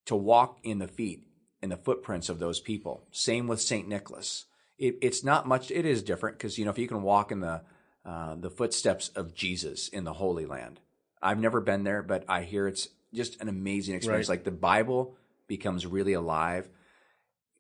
[0.06, 1.28] to walk in the feet
[1.62, 3.04] in the footprints of those people.
[3.12, 4.46] Same with saint nicholas.
[4.78, 7.40] It, it's not much it is different because you know if you can walk in
[7.40, 7.62] the
[8.06, 10.80] uh, the footsteps of jesus in the holy land.
[11.22, 14.36] I've never been there but i hear it's just an amazing experience Right.
[14.38, 15.16] like the bible
[15.48, 16.70] becomes really alive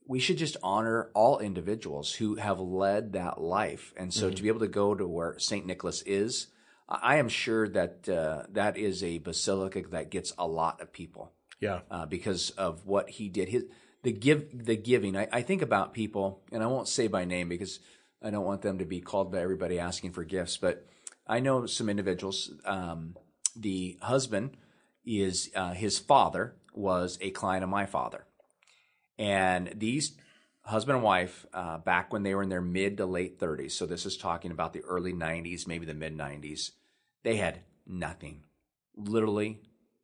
[0.10, 3.93] we should just honor all individuals who have led that life.
[3.97, 5.65] And so to be able to go to where St.
[5.65, 6.47] Nicholas is,
[6.88, 10.93] I I am sure that uh, that is a basilica that gets a lot of
[10.93, 11.81] people Yeah.
[11.91, 13.49] uh, because of what he did.
[13.49, 13.65] His
[14.03, 15.17] the give the giving.
[15.17, 17.79] I, I think about people, and I won't say by name because
[18.23, 20.55] I don't want them to be called by everybody asking for gifts.
[20.55, 20.86] But
[21.27, 22.49] I know some individuals.
[22.63, 23.17] Um,
[23.57, 24.55] the husband
[25.07, 28.25] is uh, his father was a client of my father,
[29.17, 30.13] and these
[30.67, 33.85] husband and wife uh, back when they were in their mid to late 30s so
[33.85, 36.71] this is talking about the early 90s maybe the mid 90s
[37.23, 38.43] they had nothing.
[38.95, 39.59] Literally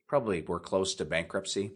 [0.07, 1.73] probably were close to bankruptcy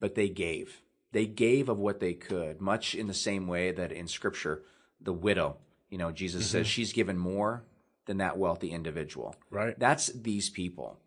[0.00, 0.80] but they gave.
[1.12, 4.62] They gave of what they could much in the same way that in scripture
[5.00, 5.56] the widow
[5.88, 7.64] you know jesus says she's given more
[8.06, 9.34] than that wealthy individual.
[9.50, 9.78] Right.
[9.78, 10.98] that's these people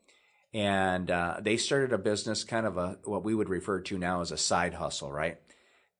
[0.54, 4.22] and uh, they started a business kind of a what we would refer to now
[4.22, 5.38] as a side hustle right?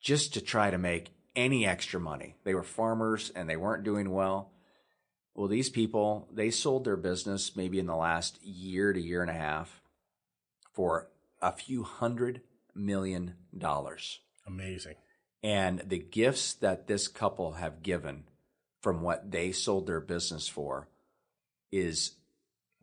[0.02, 2.36] Just to try to make any extra money.
[2.44, 4.52] They were farmers and they weren't doing well.
[5.34, 9.32] Well these people they sold their business maybe in the last year to year and
[9.32, 9.82] a half
[10.72, 11.10] for
[11.42, 12.42] a few hundred
[12.76, 14.20] million dollars.
[14.46, 14.96] Amazing.
[15.42, 18.26] and the gifts that this couple have given
[18.82, 20.90] from what they sold their business for
[21.72, 22.18] is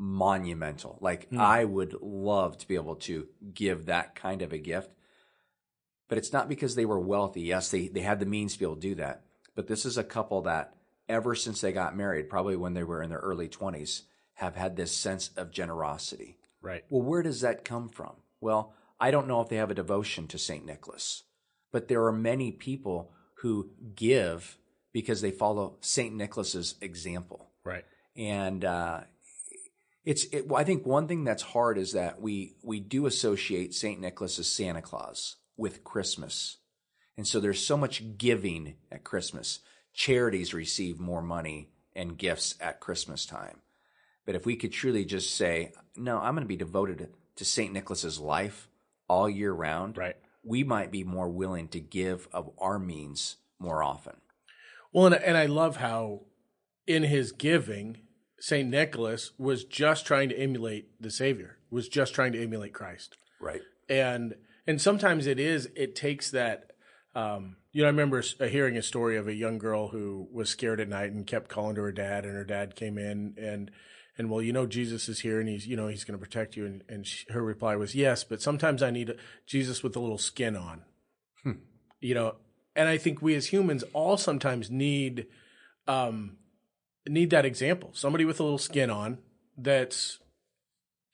[0.00, 0.96] monumental.
[1.02, 4.90] Like I would love to be able to give that kind of a gift.
[6.08, 7.42] But it's not because they were wealthy.
[7.42, 9.22] Yes, they, they had the means to be able to do that.
[9.54, 10.74] But this is a couple that
[11.08, 14.02] ever since they got married, probably when they were in their early 20s,
[14.34, 16.38] have had this sense of generosity.
[16.62, 16.82] Right.
[16.88, 18.14] Well, where does that come from?
[18.40, 20.64] Well, I don't know if they have a devotion to St.
[20.64, 21.24] Nicholas,
[21.72, 24.56] but there are many people who give
[24.92, 26.14] because they follow St.
[26.14, 27.50] Nicholas's example.
[27.64, 27.84] Right.
[28.16, 29.00] And uh,
[30.10, 33.74] it's, it, well, I think one thing that's hard is that we, we do associate
[33.74, 34.00] St.
[34.00, 36.56] Nicholas as Santa Claus with Christmas.
[37.16, 39.60] And so there's so much giving at Christmas.
[39.94, 43.58] Charities receive more money and gifts at Christmas time.
[44.26, 47.72] But if we could truly just say, no, I'm going to be devoted to St.
[47.72, 48.68] Nicholas's life
[49.08, 50.16] all year round, Right.
[50.42, 54.16] we might be more willing to give of our means more often.
[54.92, 56.22] Well, and, and I love how
[56.88, 57.98] in his giving,
[58.40, 58.68] St.
[58.68, 63.16] Nicholas was just trying to emulate the Savior, was just trying to emulate Christ.
[63.40, 63.61] Right.
[63.88, 64.35] And
[64.66, 66.72] and sometimes it is, it takes that.
[67.14, 70.48] Um, you know, I remember uh, hearing a story of a young girl who was
[70.48, 73.70] scared at night and kept calling to her dad, and her dad came in and
[74.16, 76.57] and well, you know, Jesus is here and he's you know he's going to protect
[76.57, 79.14] you, and and she, her reply was yes, but sometimes I need
[79.46, 80.83] Jesus with a little skin on.
[82.03, 82.37] You know,
[82.74, 85.26] and I think we as humans all sometimes need
[85.87, 86.38] um,
[87.08, 87.90] need that example.
[87.92, 89.18] Somebody with a little skin on
[89.56, 90.18] that's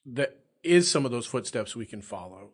[0.05, 2.51] that is some of those footsteps we can follow.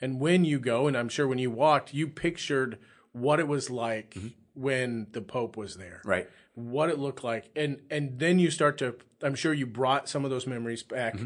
[0.00, 2.78] And when you go, and I'm sure when you walked, you pictured
[3.12, 4.16] what it was like
[4.54, 6.28] when the Pope was there, Right.
[6.54, 8.96] what it looked like, and and then you start to.
[9.22, 11.16] I'm sure you brought some of those memories back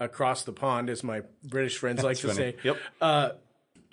[0.00, 2.36] across the pond, as my British friends like to funny.
[2.36, 2.56] say.
[2.62, 2.76] Yep.
[3.00, 3.30] Uh,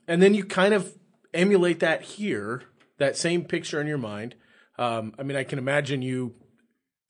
[0.07, 0.95] and then you kind of
[1.33, 2.63] emulate that here,
[2.97, 4.35] that same picture in your mind.
[4.77, 6.33] Um, I mean, I can imagine you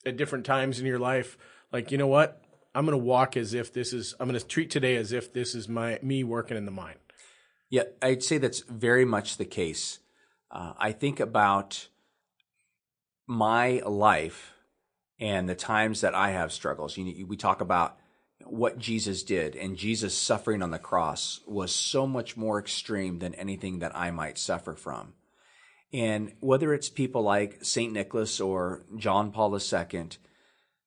[0.06, 1.38] at different times in your life,
[1.72, 2.42] like, you know what?
[2.74, 5.34] I'm going to walk as if this is, I'm going to treat today as if
[5.34, 6.96] this is my, me working in the mine.
[7.70, 10.00] Yeah, I'd say that's very much the case.
[10.52, 11.88] Uh, I think about
[13.28, 14.54] my life
[15.20, 16.98] and the times that I have struggles.
[16.98, 17.98] You, we talk about
[18.46, 23.36] what Jesus did, and Jesus suffering on the cross was so much more extreme than
[23.36, 25.14] anything that I might suffer from.
[25.92, 27.92] And whether it's people like St.
[27.92, 30.10] Nicholas or John Paul II,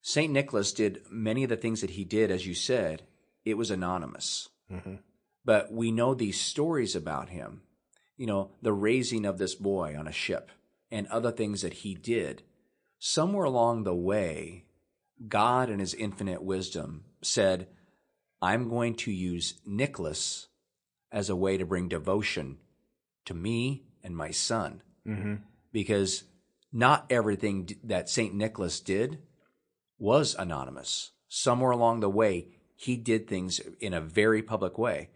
[0.01, 0.31] St.
[0.31, 3.03] Nicholas did many of the things that he did, as you said,
[3.45, 4.49] it was anonymous.
[4.71, 4.95] Mm-hmm.
[5.45, 7.61] But we know these stories about him,
[8.17, 10.51] you know, the raising of this boy on a ship
[10.89, 12.43] and other things that he did.
[12.99, 14.65] Somewhere along the way,
[15.27, 17.67] God in his infinite wisdom said,
[18.41, 20.47] I'm going to use Nicholas
[21.11, 22.57] as a way to bring devotion
[23.25, 24.81] to me and my son.
[25.07, 25.35] Mm-hmm.
[25.71, 26.23] Because
[26.71, 28.33] not everything that St.
[28.33, 29.19] Nicholas did
[29.97, 31.11] was anonymous.
[31.27, 35.09] Somewhere along the way, he did things in a very public way,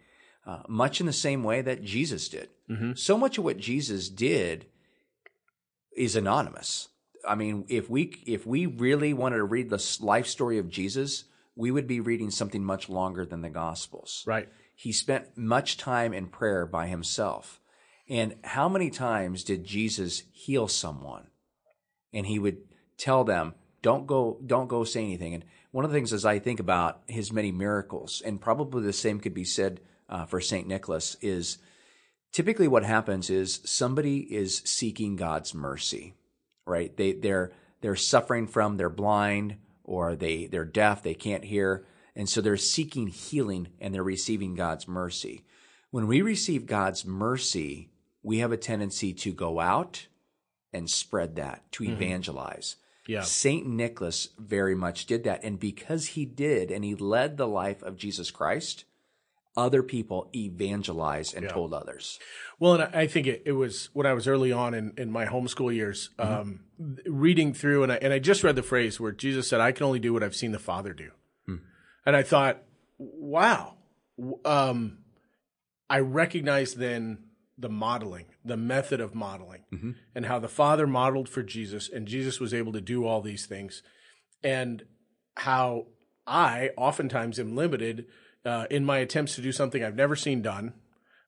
[0.45, 2.49] uh, much in the same way that Jesus did.
[2.69, 2.93] Mm-hmm.
[2.95, 4.67] So much of what Jesus did
[5.95, 6.89] is anonymous.
[7.27, 11.25] I mean, if we if we really wanted to read the life story of Jesus,
[11.55, 14.23] we would be reading something much longer than the Gospels.
[14.25, 14.47] Right.
[14.75, 17.59] He spent much time in prayer by himself.
[18.09, 21.27] And how many times did Jesus heal someone?
[22.13, 22.59] And he would
[22.97, 26.39] tell them, "Don't go, don't go say anything." And one of the things as I
[26.39, 30.67] think about his many miracles, and probably the same could be said uh, for Saint
[30.67, 31.57] Nicholas, is
[32.31, 36.15] typically what happens is somebody is seeking God's mercy
[36.67, 36.95] right?
[36.95, 42.29] They they're they're suffering from they're blind or they they're deaf, they can't hear, and
[42.29, 45.45] so they're seeking healing and they're receiving God's mercy.
[45.89, 47.89] When we receive God's mercy,
[48.27, 50.07] we have a tendency to go out
[50.73, 51.93] and spread that, to mm-hmm.
[51.93, 52.75] evangelize.
[53.07, 53.21] Yeah.
[53.21, 53.65] St.
[53.65, 55.45] Nicholas very much did that.
[55.45, 58.83] And because he did, and he led the life of Jesus Christ,
[59.55, 61.51] other people evangelized and yeah.
[61.51, 62.19] told others.
[62.59, 65.25] Well, and I think it, it, was when I was early on in, in my
[65.25, 66.33] homeschool years, mm-hmm.
[66.33, 66.59] um,
[67.05, 69.85] reading through, and I, and I just read the phrase where Jesus said, I can
[69.85, 71.11] only do what I've seen the Father do.
[71.45, 71.55] Hmm.
[72.05, 72.61] And I thought,
[72.97, 73.75] wow.
[74.43, 74.97] Um,
[75.89, 77.19] I recognized then
[77.57, 79.91] the modeling, the method of modeling, mm-hmm.
[80.13, 83.45] and how the Father modeled for Jesus, and Jesus was able to do all these
[83.45, 83.81] things,
[84.43, 84.83] and
[85.37, 85.87] how
[86.25, 88.05] I oftentimes am limited
[88.45, 90.73] uh, in my attempts to do something I've never seen done,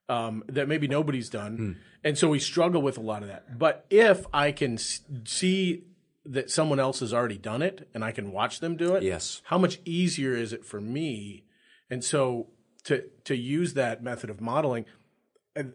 [0.07, 1.71] um, that maybe nobody's done, hmm.
[2.03, 3.57] and so we struggle with a lot of that.
[3.57, 5.83] But if I can see
[6.25, 9.41] that someone else has already done it and I can watch them do it, yes,
[9.45, 11.45] how much easier is it for me?
[11.89, 12.49] And so
[12.83, 14.85] to to use that method of modeling,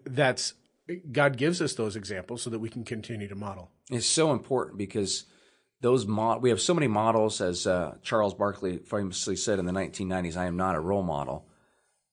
[0.05, 0.55] that's
[1.11, 3.71] God gives us those examples so that we can continue to model.
[3.91, 5.25] It's so important because
[5.81, 9.73] those mod- we have so many models, as uh, Charles Barkley famously said in the
[9.73, 10.37] 1990s.
[10.37, 11.47] I am not a role model,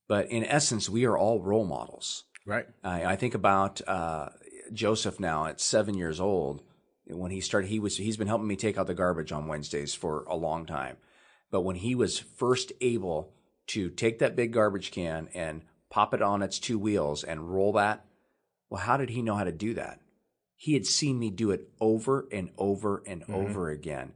[0.07, 2.25] but in essence, we are all role models.
[2.45, 2.65] Right.
[2.83, 4.29] I, I think about uh,
[4.73, 6.63] Joseph now at seven years old.
[7.07, 9.93] When he started, he was he's been helping me take out the garbage on Wednesdays
[9.93, 10.97] for a long time.
[11.49, 13.33] But when he was first able
[13.67, 17.73] to take that big garbage can and pop it on its two wheels and roll
[17.73, 18.05] that,
[18.69, 19.99] well, how did he know how to do that?
[20.55, 23.35] He had seen me do it over and over and mm-hmm.
[23.35, 24.13] over again.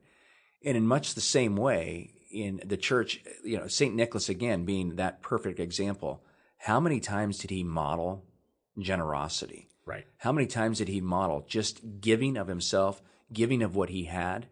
[0.64, 3.94] And in much the same way, in the church, you know, St.
[3.94, 6.24] Nicholas again being that perfect example,
[6.58, 8.26] how many times did he model
[8.80, 9.70] generosity?
[9.86, 10.06] Right.
[10.18, 14.48] How many times did he model just giving of himself, giving of what he had?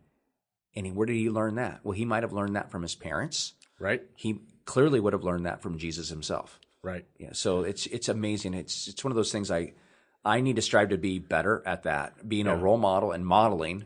[0.75, 1.79] And where did he learn that?
[1.83, 3.53] Well, he might have learned that from his parents.
[3.79, 4.03] Right.
[4.15, 6.59] He clearly would have learned that from Jesus himself.
[6.83, 7.05] Right.
[7.17, 7.29] Yeah.
[7.31, 8.53] So it's it's amazing.
[8.53, 9.73] It's it's one of those things I
[10.25, 12.53] I need to strive to be better at that, being yeah.
[12.53, 13.85] a role model and modeling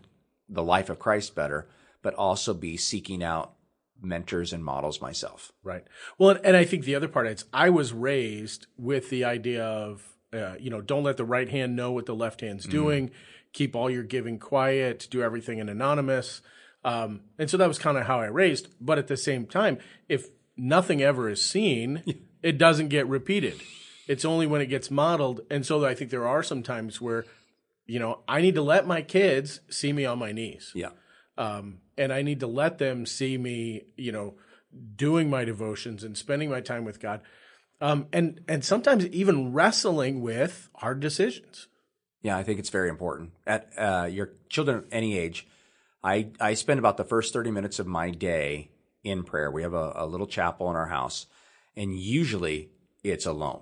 [0.49, 1.67] the life of Christ better,
[2.01, 3.53] but also be seeking out
[4.01, 5.51] mentors and models myself.
[5.63, 5.83] Right.
[6.17, 10.03] Well, and I think the other part is I was raised with the idea of,
[10.33, 13.11] uh, you know, don't let the right hand know what the left hand's mm doing.
[13.53, 15.07] Keep all your giving quiet.
[15.09, 16.41] Do everything in anonymous.
[16.83, 18.67] Um, and so that was kind of how I raised.
[18.79, 22.03] But at the same time, if nothing ever is seen,
[22.47, 23.61] it doesn't get repeated.
[24.07, 25.41] It's only when it gets modeled.
[25.51, 27.25] And so I think there are some times where,
[27.85, 30.71] you know, I need to let my kids see me on my knees.
[30.73, 30.91] Yeah.
[31.37, 34.35] Um, and I need to let them see me, you know,
[34.95, 37.19] doing my devotions and spending my time with God.
[37.81, 41.67] Um, and and sometimes even wrestling with hard decisions.
[42.21, 43.31] Yeah, I think it's very important.
[43.45, 45.45] At uh, your children, any age,
[46.01, 48.71] I I spend about the first thirty minutes of my day
[49.03, 49.51] in prayer.
[49.51, 51.27] We have a, a little chapel in our house,
[51.77, 52.71] and usually
[53.03, 53.61] it's alone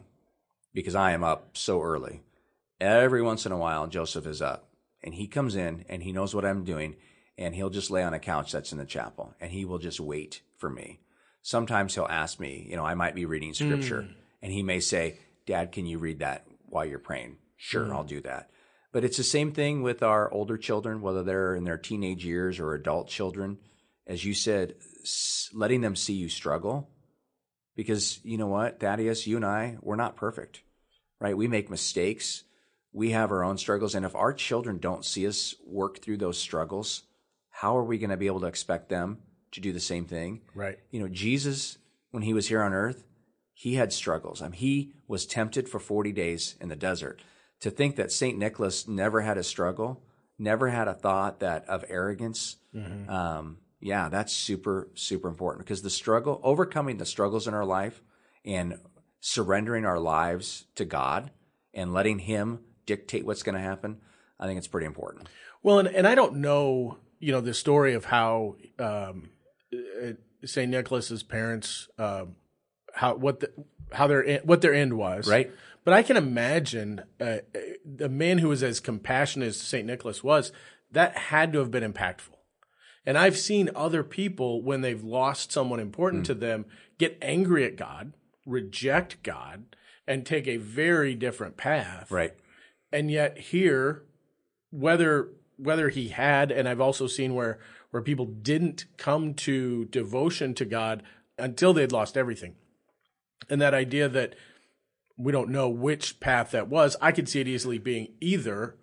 [0.73, 2.21] because I am up so early.
[2.79, 4.69] Every once in a while, Joseph is up
[5.03, 6.95] and he comes in and he knows what I'm doing
[7.37, 9.99] and he'll just lay on a couch that's in the chapel and he will just
[9.99, 11.01] wait for me.
[11.41, 14.13] Sometimes he'll ask me, you know, I might be reading scripture mm.
[14.41, 17.37] and he may say, Dad, can you read that while you're praying?
[17.57, 17.93] Sure, mm.
[17.93, 18.49] I'll do that.
[18.91, 22.59] But it's the same thing with our older children, whether they're in their teenage years
[22.59, 23.57] or adult children.
[24.07, 24.75] As you said,
[25.53, 26.89] letting them see you struggle.
[27.75, 30.61] Because you know what, Thaddeus, you and I, we're not perfect,
[31.19, 31.35] right?
[31.35, 32.43] We make mistakes.
[32.93, 33.95] We have our own struggles.
[33.95, 37.03] And if our children don't see us work through those struggles,
[37.49, 39.19] how are we going to be able to expect them
[39.51, 40.41] to do the same thing?
[40.53, 40.79] Right.
[40.91, 41.77] You know, Jesus,
[42.11, 43.03] when he was here on earth,
[43.53, 44.41] he had struggles.
[44.41, 47.21] I mean, he was tempted for 40 days in the desert.
[47.61, 48.37] To think that St.
[48.37, 50.03] Nicholas never had a struggle,
[50.37, 53.09] never had a thought that of arrogance, mm-hmm.
[53.09, 58.01] um, yeah, that's super, super important because the struggle, overcoming the struggles in our life
[58.43, 58.79] and
[59.19, 61.29] surrendering our lives to God
[61.71, 63.97] and letting Him dictate what's going to happen,
[64.39, 65.29] I think it's pretty important.
[65.61, 69.29] Well, and, and I don't know, you know, the story of how um,
[69.71, 70.13] uh,
[70.43, 70.71] St.
[70.71, 72.25] Nicholas's parents, uh,
[72.91, 73.51] how what the,
[73.91, 75.51] how their what their end was, right?
[75.83, 77.37] But I can imagine uh,
[77.99, 79.85] a man who was as compassionate as St.
[79.85, 80.51] Nicholas was,
[80.91, 82.34] that had to have been impactful.
[83.05, 86.27] And I've seen other people, when they've lost someone important mm.
[86.27, 86.65] to them,
[86.97, 88.13] get angry at God,
[88.45, 89.75] reject God,
[90.07, 92.09] and take a very different path.
[92.09, 92.33] Right.
[92.91, 94.03] And yet here,
[94.71, 97.59] whether whether he had, and I've also seen where
[97.91, 101.03] where people didn't come to devotion to God
[101.37, 102.55] until they'd lost everything.
[103.49, 104.35] And that idea that
[105.17, 108.75] we don't know which path that was, I could see it easily being either.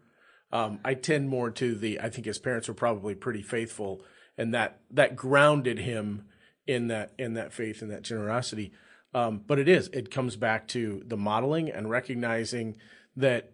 [0.51, 2.01] Um, I tend more to the.
[2.01, 4.03] I think his parents were probably pretty faithful
[4.37, 6.24] and that that grounded him
[6.66, 8.72] in that in that faith and that generosity.
[9.14, 12.76] Um, but it is it comes back to the modeling and recognizing
[13.16, 13.51] that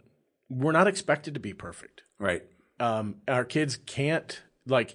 [0.49, 2.03] we're not expected to be perfect.
[2.19, 2.45] Right.
[2.81, 4.95] Um, our kids can't like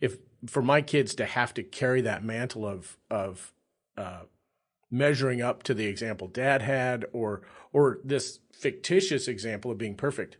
[0.00, 3.52] if for my kids to have to carry that mantle of of
[3.96, 4.22] uh,
[4.90, 10.36] measuring up to the example dad had or or this fictitious example of being perfect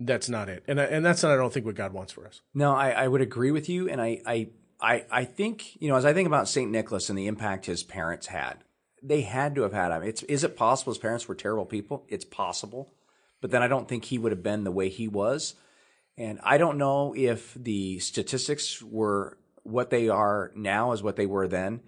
[0.00, 0.64] that's not it.
[0.66, 2.40] And and that's not I don't think what God wants for us.
[2.54, 4.48] No, I, I would agree with you, and I, I
[4.80, 7.84] I I think you know as I think about Saint Nicholas and the impact his
[7.84, 8.64] parents had,
[9.02, 10.02] they had to have had him.
[10.02, 12.06] It's is it possible his parents were terrible people?
[12.08, 12.94] It's possible,
[13.42, 15.54] but then I don't think he would have been the way he was,
[16.16, 21.26] and I don't know if the statistics were what they are now as what they
[21.26, 21.80] were then.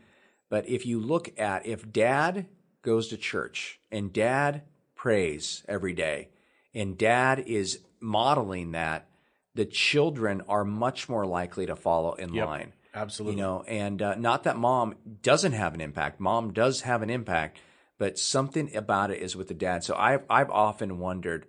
[0.51, 2.47] But if you look at if dad
[2.83, 4.63] goes to church and dad
[4.95, 6.29] prays every day
[6.75, 9.09] and dad is modeling that,
[9.55, 12.72] the children are much more likely to follow in yep, line.
[12.94, 13.36] Absolutely.
[13.36, 16.20] You know, and uh, not that mom doesn't have an impact.
[16.20, 17.59] Mom does have an impact,
[17.98, 19.84] but something about it is with the dad.
[19.84, 21.46] So I've I've often wondered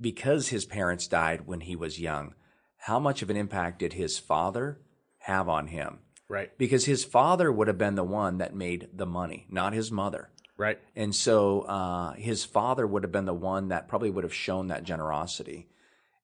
[0.00, 2.34] because his parents died when he was young,
[2.76, 4.80] how much of an impact did his father
[5.18, 6.00] have on him?
[6.28, 6.56] Right.
[6.58, 10.30] Because his father would have been the one that made the money, not his mother.
[10.56, 10.78] Right.
[10.94, 14.68] And so uh, his father would have been the one that probably would have shown
[14.68, 15.68] that generosity.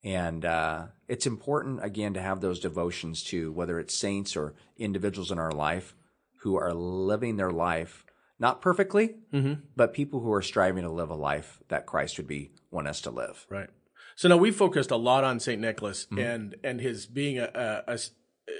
[0.03, 5.31] And uh, it's important, again, to have those devotions to whether it's saints or individuals
[5.31, 5.95] in our life
[6.43, 8.05] who are living their life,
[8.39, 9.61] not perfectly, mm-hmm.
[9.77, 13.01] but people who are striving to live a life that Christ would be want us
[13.03, 13.47] to live.
[13.51, 13.69] Right.
[14.17, 15.61] So now we focused a lot on St.
[15.61, 16.19] Nicholas mm-hmm.
[16.19, 17.99] and, and his being a, a,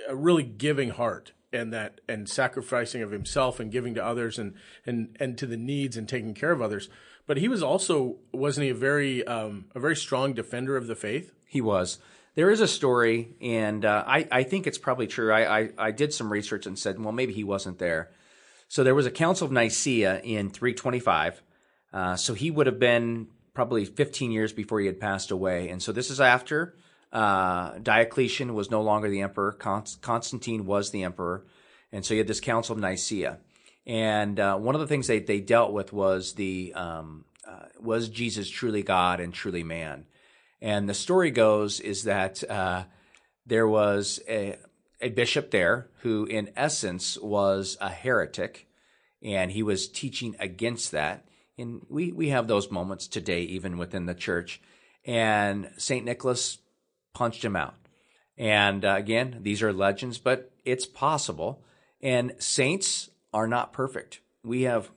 [0.09, 4.55] a really giving heart and that and sacrificing of himself and giving to others and
[4.87, 6.89] and and to the needs and taking care of others.
[7.27, 10.95] But he was also wasn't he a very um, a very strong defender of the
[10.95, 11.33] faith?
[11.47, 11.99] He was.
[12.37, 15.33] There is a story, and uh, I I think it's probably true.
[15.33, 18.11] I, I I did some research and said, well, maybe he wasn't there.
[18.69, 21.43] So there was a Council of Nicaea in 325.
[21.93, 25.83] Uh, so he would have been probably 15 years before he had passed away, and
[25.83, 26.75] so this is after
[27.13, 29.53] uh, Diocletian was no longer the emperor.
[29.53, 31.47] Constantine was the emperor.
[31.93, 33.39] And so you had this Council of Nicaea.
[33.87, 38.09] And uh, one of the things they, they dealt with was the um, uh, was
[38.09, 40.05] Jesus truly God and truly man?
[40.61, 42.85] And the story goes is that uh,
[43.47, 44.59] there was a,
[45.01, 48.69] a bishop there who, in essence, was a heretic,
[49.23, 51.27] and he was teaching against that.
[51.59, 54.61] And we we have those moments today, even within the church.
[55.05, 56.59] And Saint Nicholas
[57.13, 57.75] punched him out.
[58.37, 61.63] And uh, again, these are legends, but it's possible.
[62.01, 64.21] And saints are not perfect.
[64.43, 64.91] We have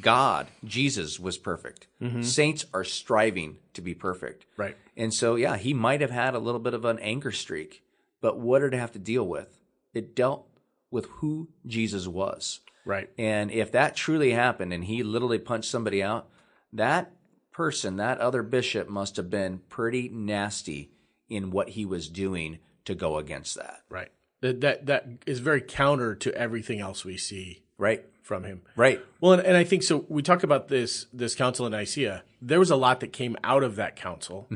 [0.00, 1.86] God, Jesus was perfect.
[2.02, 2.22] Mm-hmm.
[2.22, 4.46] Saints are striving to be perfect.
[4.56, 4.76] Right.
[4.96, 7.82] And so, yeah, he might have had a little bit of an anger streak,
[8.20, 9.58] but what did it have to deal with?
[9.94, 10.46] It dealt
[10.90, 12.60] with who Jesus was.
[12.84, 13.10] Right.
[13.18, 16.28] And if that truly happened and he literally punched somebody out,
[16.72, 17.12] that
[17.52, 20.90] person, that other bishop must have been pretty nasty
[21.28, 23.80] in what he was doing to go against that.
[23.88, 24.10] Right.
[24.40, 28.04] That that that is very counter to everything else we see Right.
[28.22, 28.62] from him.
[28.76, 29.00] Right.
[29.20, 30.04] Well, and, and I think so.
[30.08, 32.22] We talk about this this council in Nicaea.
[32.40, 34.46] There was a lot that came out of that council,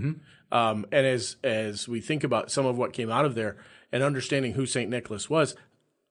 [0.52, 3.56] um, and as as we think about some of what came out of there
[3.92, 5.56] and understanding who Saint Nicholas was,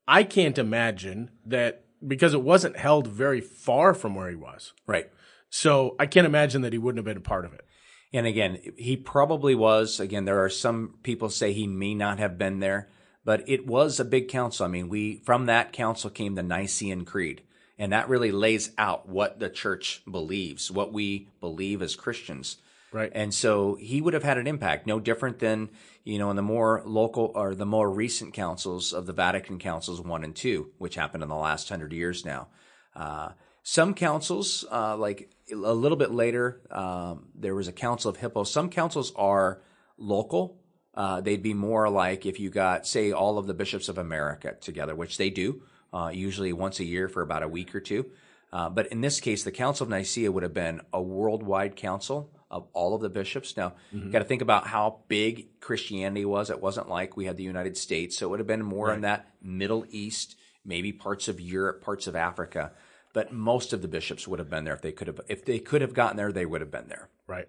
[0.06, 4.72] I can't imagine that because it wasn't held very far from where he was.
[4.86, 5.10] Right.
[5.48, 7.64] So I can't imagine that he wouldn't have been a part of it.
[8.12, 10.00] And again, he probably was.
[10.00, 12.88] Again, there are some people say he may not have been there,
[13.24, 14.66] but it was a big council.
[14.66, 17.42] I mean, we from that council came the Nicene Creed,
[17.78, 22.56] and that really lays out what the church believes, what we believe as Christians.
[22.92, 23.12] Right.
[23.14, 25.68] And so he would have had an impact, no different than,
[26.02, 30.00] you know, in the more local or the more recent councils of the Vatican councils
[30.00, 32.48] one and two, which happened in the last hundred years now.
[32.96, 33.30] Uh,
[33.62, 38.44] some councils, uh, like a little bit later, um, there was a council of Hippo.
[38.44, 39.62] Some councils are
[39.98, 40.58] local.
[40.94, 44.56] Uh, they'd be more like if you got, say, all of the bishops of America
[44.60, 48.06] together, which they do, uh, usually once a year for about a week or two.
[48.52, 52.32] Uh, but in this case, the Council of Nicaea would have been a worldwide council
[52.50, 53.56] of all of the bishops.
[53.56, 56.50] Now, you got to think about how big Christianity was.
[56.50, 59.02] It wasn't like we had the United States, so it would have been more in
[59.02, 60.34] that Middle East,
[60.64, 62.72] maybe parts of Europe, parts of Africa.
[63.12, 65.20] But most of the bishops would have been there if they could have.
[65.28, 67.08] If they could have gotten there, they would have been there.
[67.26, 67.48] Right.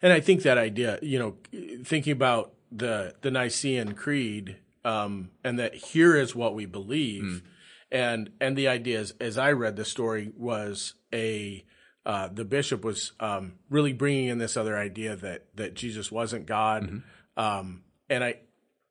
[0.00, 1.36] And I think that idea, you know,
[1.84, 7.42] thinking about the the Nicene Creed, um, and that here is what we believe,
[7.90, 11.64] and and the idea is, as I read the story, was a
[12.06, 16.46] uh, the bishop was um, really bringing in this other idea that that Jesus wasn't
[16.46, 17.02] God,
[17.36, 18.40] um, and I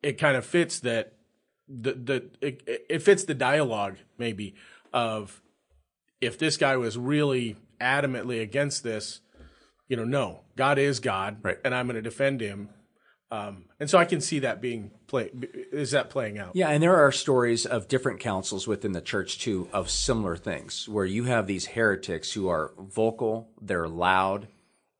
[0.02, 1.14] it kind of fits that
[1.68, 4.54] the the it, it fits the dialogue maybe
[4.92, 5.40] of
[6.20, 9.20] if this guy was really adamantly against this,
[9.88, 11.58] you know, no, God is God, Right.
[11.64, 12.70] and I'm going to defend Him.
[13.30, 15.30] Um, and so I can see that being play.
[15.72, 16.52] Is that playing out?
[16.54, 20.88] Yeah, and there are stories of different councils within the church too of similar things
[20.88, 24.46] where you have these heretics who are vocal, they're loud,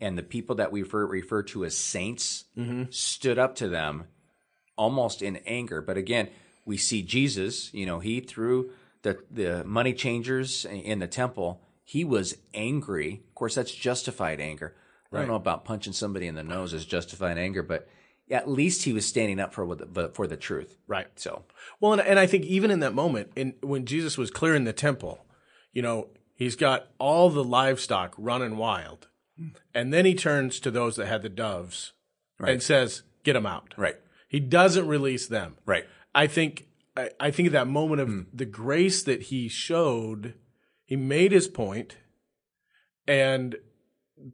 [0.01, 2.45] and the people that we refer, refer to as saints
[2.91, 4.05] stood up to them
[4.77, 5.81] almost in anger.
[5.81, 6.29] But again,
[6.65, 8.71] we see Jesus, you know, he threw
[9.05, 13.23] the the money changers in the temple, he was angry.
[13.29, 14.75] Of course, that's justified anger.
[15.13, 17.89] I don't know about punching somebody in the nose as justified anger, but
[18.29, 20.77] at least he was standing up for the, for the truth.
[20.89, 21.07] Right.
[21.15, 21.45] So
[21.79, 24.73] Well, and, and I think even in that moment, in when Jesus was clearing the
[24.73, 25.25] temple,
[25.73, 29.07] you know, he's got all the livestock running wild,
[29.39, 29.49] hmm.
[29.73, 31.93] and then he turns to those that had the doves
[32.41, 33.97] and says, "Get them out." Right.
[34.29, 35.59] He doesn't release them.
[35.65, 35.85] Right.
[36.13, 36.67] I think
[36.97, 40.35] I, I think at that moment of the grace that he showed,
[40.85, 41.97] he made his point,
[43.07, 43.57] and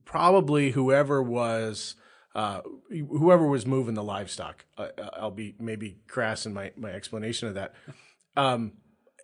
[0.05, 1.95] probably whoever was
[2.35, 7.49] uh, whoever was moving the livestock, uh, I'll be maybe crass in my my explanation
[7.49, 7.75] of that.
[8.37, 8.73] Um,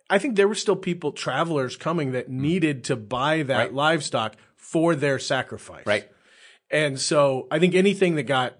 [0.09, 3.73] I think there were still people, travelers coming that needed to buy that Right.
[3.73, 5.85] livestock for their sacrifice.
[5.85, 6.09] Right.
[6.71, 8.57] And so I think anything that got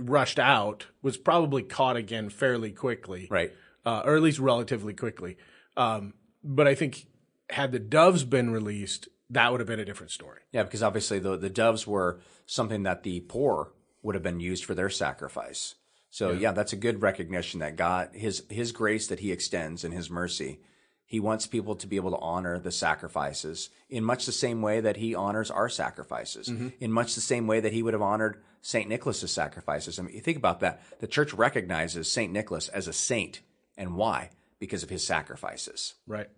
[0.00, 3.52] rushed out was probably caught again fairly quickly Right.
[3.84, 5.36] Uh, or at least relatively quickly.
[5.76, 7.06] Um, but I think
[7.50, 10.40] had the doves been released, that would have been a different story.
[10.52, 13.72] Yeah, because obviously the the doves were something that the poor
[14.02, 15.74] would have been used for their sacrifice.
[16.10, 19.92] So yeah, that's a good recognition that God his his grace that he extends and
[19.92, 20.60] his mercy,
[21.04, 24.80] he wants people to be able to honor the sacrifices in much the same way
[24.80, 26.48] that he honors our sacrifices.
[26.80, 28.88] In much the same way that he would have honored St.
[28.88, 29.98] Nicholas's sacrifices.
[29.98, 30.82] I mean, you think about that.
[31.00, 32.32] The church recognizes St.
[32.32, 33.40] Nicholas as a saint
[33.78, 34.30] and why?
[34.60, 35.94] Because of his sacrifices.
[36.06, 36.28] Right.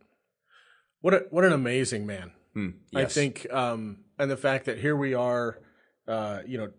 [1.00, 2.30] What a, what an amazing man.
[2.32, 3.14] I Hmm, yes.
[3.14, 5.58] think, um, and the fact that here we are,
[6.06, 6.70] uh, you know,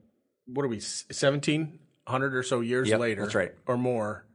[0.46, 3.52] what are we, seventeen hundred or so years Yep, later, that's right.
[3.66, 4.26] or more,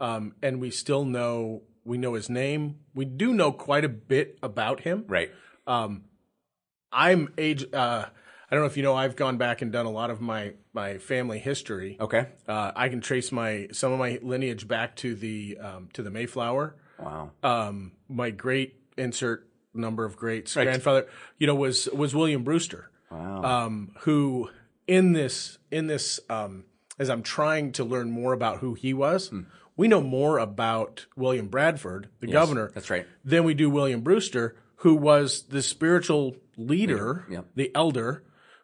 [0.00, 2.76] um, and we still know we know his name.
[2.94, 5.04] We do know quite a bit about him.
[5.08, 5.30] Right.
[5.66, 7.64] I'm age.
[7.72, 8.94] Uh, I don't know if you know.
[8.94, 11.96] I've gone back and done a lot of my my family history.
[12.00, 12.26] Okay.
[12.48, 16.10] Uh, I can trace my some of my lineage back to the um, to the
[16.10, 16.76] Mayflower.
[16.98, 17.30] Wow.
[17.42, 21.06] Um, my great insert number of greats grandfather,
[21.38, 23.42] you know, was was William Brewster, Wow.
[23.42, 24.50] um, who
[24.86, 26.64] in this in this um,
[26.98, 29.40] as I'm trying to learn more about who he was, Hmm.
[29.76, 33.06] we know more about William Bradford, the governor, that's right.
[33.24, 38.22] than we do William Brewster, who was the spiritual leader, the elder,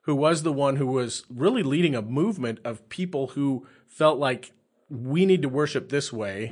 [0.09, 4.53] who was the one who was really leading a movement of people who felt like
[4.89, 6.51] we need to worship this way.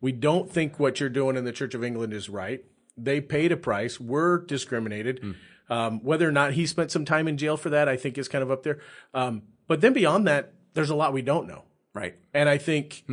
[0.00, 2.64] We don't think what you're doing in the Church of England is right.
[2.96, 3.98] They paid a price.
[3.98, 5.18] We're discriminated.
[5.18, 5.32] Hmm.
[5.68, 8.28] Um, whether or not he spent some time in jail for that, I think is
[8.28, 8.78] kind of up there.
[9.12, 11.64] Um, but then beyond that, there's a lot we don't know.
[11.94, 12.14] Right.
[12.32, 13.04] And I think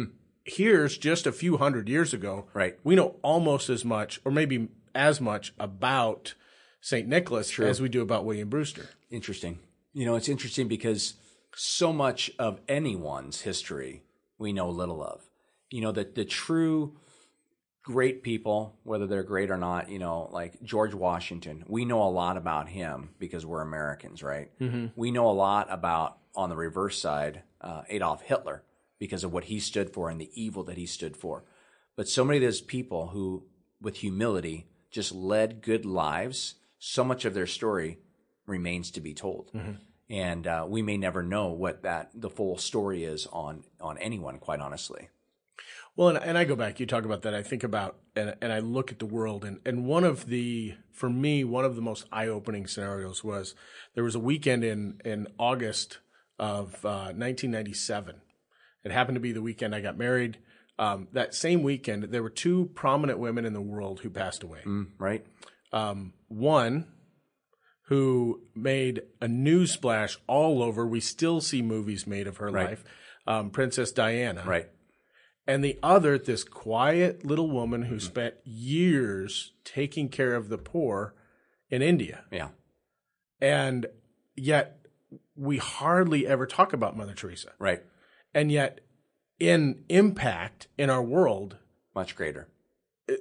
[0.44, 2.46] here's just a few hundred years ago.
[2.54, 2.78] Right.
[2.84, 6.36] We know almost as much, or maybe as much, about
[6.80, 7.08] St.
[7.08, 8.90] Nicholas as we do about William Brewster.
[9.10, 9.58] Interesting.
[9.94, 11.16] You know, it's interesting because
[11.56, 14.04] so much of anyone's history
[14.38, 15.22] we know little of.
[15.70, 16.98] You know, the the true
[17.84, 22.10] great people, whether they're great or not, you know, like George Washington, we know a
[22.12, 24.52] lot about him because we're Americans, right?
[24.96, 28.64] We know a lot about, on the reverse side, uh, Adolf Hitler
[29.00, 31.46] because of what he stood for and the evil that he stood for.
[31.96, 33.46] But so many of those people who,
[33.82, 37.98] with humility, just led good lives, so much of their story
[38.50, 39.52] remains to be told.
[40.10, 44.40] And uh, we may never know what that the full story is on on anyone,
[44.40, 45.10] quite honestly.
[45.96, 47.34] Well, and, and I go back, you talk about that.
[47.34, 50.76] I think about, and, and I look at the world, and, and one of the,
[50.94, 53.54] for me, one of the most eye opening scenarios was
[53.96, 55.98] there was a weekend in, in August
[56.38, 58.22] of uh, 1997.
[58.86, 60.38] It happened to be the weekend I got married.
[60.78, 64.60] Um, that same weekend, there were two prominent women in the world who passed away.
[64.98, 65.26] Right?
[65.74, 66.88] Um, one
[67.90, 70.86] who made a news splash all over.
[70.88, 72.70] We still see movies made of her Right.
[72.70, 72.84] life.
[73.28, 74.70] Um, Princess Diana Right.
[75.48, 77.90] and the other this quiet little woman Mm-hmm.
[77.90, 81.14] who spent years taking care of the poor
[81.70, 82.26] in India.
[82.32, 82.50] Yeah.
[83.42, 83.88] And
[84.36, 84.86] yet
[85.36, 87.54] we hardly ever talk about Mother Teresa.
[87.60, 87.84] Right.
[88.34, 88.82] And yet
[89.40, 91.58] in impact in our world,
[91.96, 92.48] Much greater.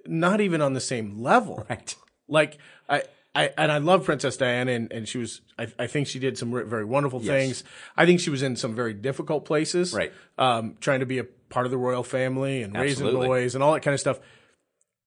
[0.07, 1.64] not even on the same level.
[1.71, 1.95] Right.
[2.29, 2.59] Like
[2.89, 3.05] I,
[3.39, 5.41] I and I love Princess Diana, and, and she was.
[5.59, 7.62] I, I think she did some very wonderful things.
[7.97, 10.12] I think she was in some very difficult places, Right.
[10.36, 13.72] Um, trying to be a part of the royal family and raising boys and all
[13.74, 14.18] that kind of stuff.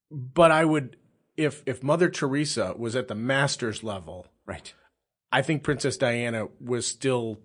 [0.10, 0.98] But I would,
[1.38, 4.74] if if Mother Teresa was at the master's level, Right.
[5.32, 7.40] I think Princess Diana was still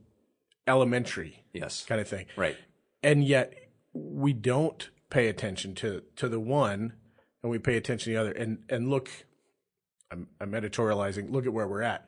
[0.66, 1.84] elementary Yes.
[1.88, 2.56] kind of thing Right.
[3.02, 3.54] and yet
[3.92, 6.94] we don't pay attention to to the one
[7.42, 9.08] and we pay attention to the other and and look
[10.10, 12.06] I'm, I'm editorializing look at where we're at.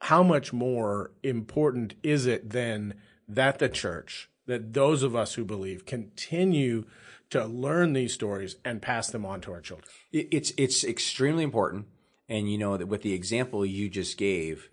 [0.00, 2.94] How much more important is it then
[3.28, 6.84] that the church that those of us who believe continue
[7.30, 9.88] to learn these stories and pass them on to our children?
[10.12, 11.86] It's it's extremely important,
[12.28, 14.68] and you know that with the example you just gave,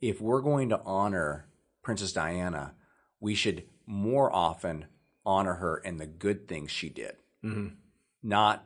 [0.00, 1.46] if we're going to honor
[1.82, 2.74] Princess Diana,
[3.20, 4.86] we should more often
[5.24, 7.74] honor her in the good things she did, mm-hmm.
[8.22, 8.64] not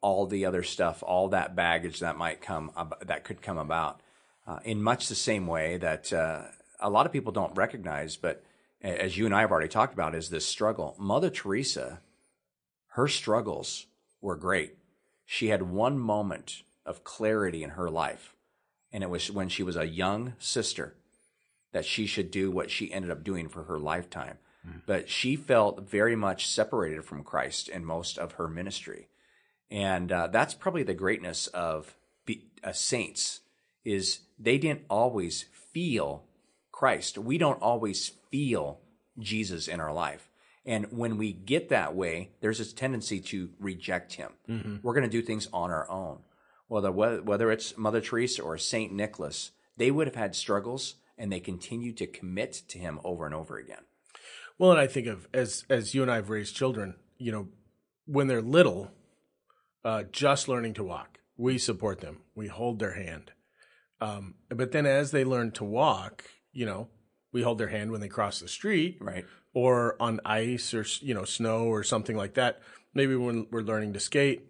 [0.00, 4.00] all the other stuff, all that baggage that might come ab- that could come about.
[4.46, 6.42] Uh, in much the same way that uh,
[6.80, 8.42] a lot of people don't recognize, but
[8.80, 10.94] as you and I have already talked about, is this struggle.
[10.98, 12.00] Mother Teresa,
[12.92, 13.86] her struggles
[14.20, 14.78] were great
[15.30, 18.34] she had one moment of clarity in her life,
[18.90, 20.94] and it was when she was a young sister
[21.72, 24.38] that she should do what she ended up doing for her lifetime.
[24.86, 29.08] But she felt very much separated from Christ in most of her ministry,
[29.70, 33.40] and uh, that's probably the greatness of be, uh, saints
[33.84, 36.24] is they didn't always feel
[36.72, 37.18] Christ.
[37.18, 38.80] We don't always feel
[39.18, 40.30] Jesus in our life.
[40.64, 44.32] And when we get that way, there's this tendency to reject him.
[44.82, 46.18] We're going to do things on our own.
[46.68, 48.92] Whether, whether it's Mother Teresa or St.
[48.92, 53.34] Nicholas, they would have had struggles and they continued to commit to him over and
[53.34, 53.82] over again.
[54.58, 57.48] Well, and I think of as as you and I have raised children, you know,
[58.06, 58.90] when they're little,
[59.88, 63.32] uh, just learning to walk, we support them, we hold their hand.
[64.00, 66.88] Um, but then as they learn to walk, you know,
[67.32, 69.24] we hold their hand when they cross the street, Right.
[69.54, 72.60] or on ice or you know snow or something like that.
[72.94, 74.40] Maybe when we're learning to skate.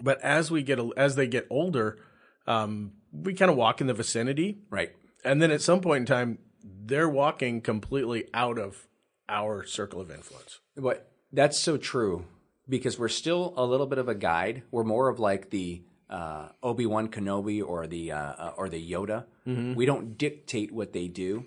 [0.00, 1.98] But as we get as they get older,
[2.46, 4.92] um, we kind of walk in the vicinity, Right.
[5.24, 8.86] and then at some point in time, they're walking completely out of
[9.28, 10.60] our circle of influence.
[10.76, 12.26] But that's so true
[12.68, 14.62] because we're still a little bit of a guide.
[14.70, 18.90] We're more of like the uh, Obi Wan Kenobi or the uh, uh, or the
[18.92, 19.24] Yoda.
[19.74, 21.44] We don't dictate what they do.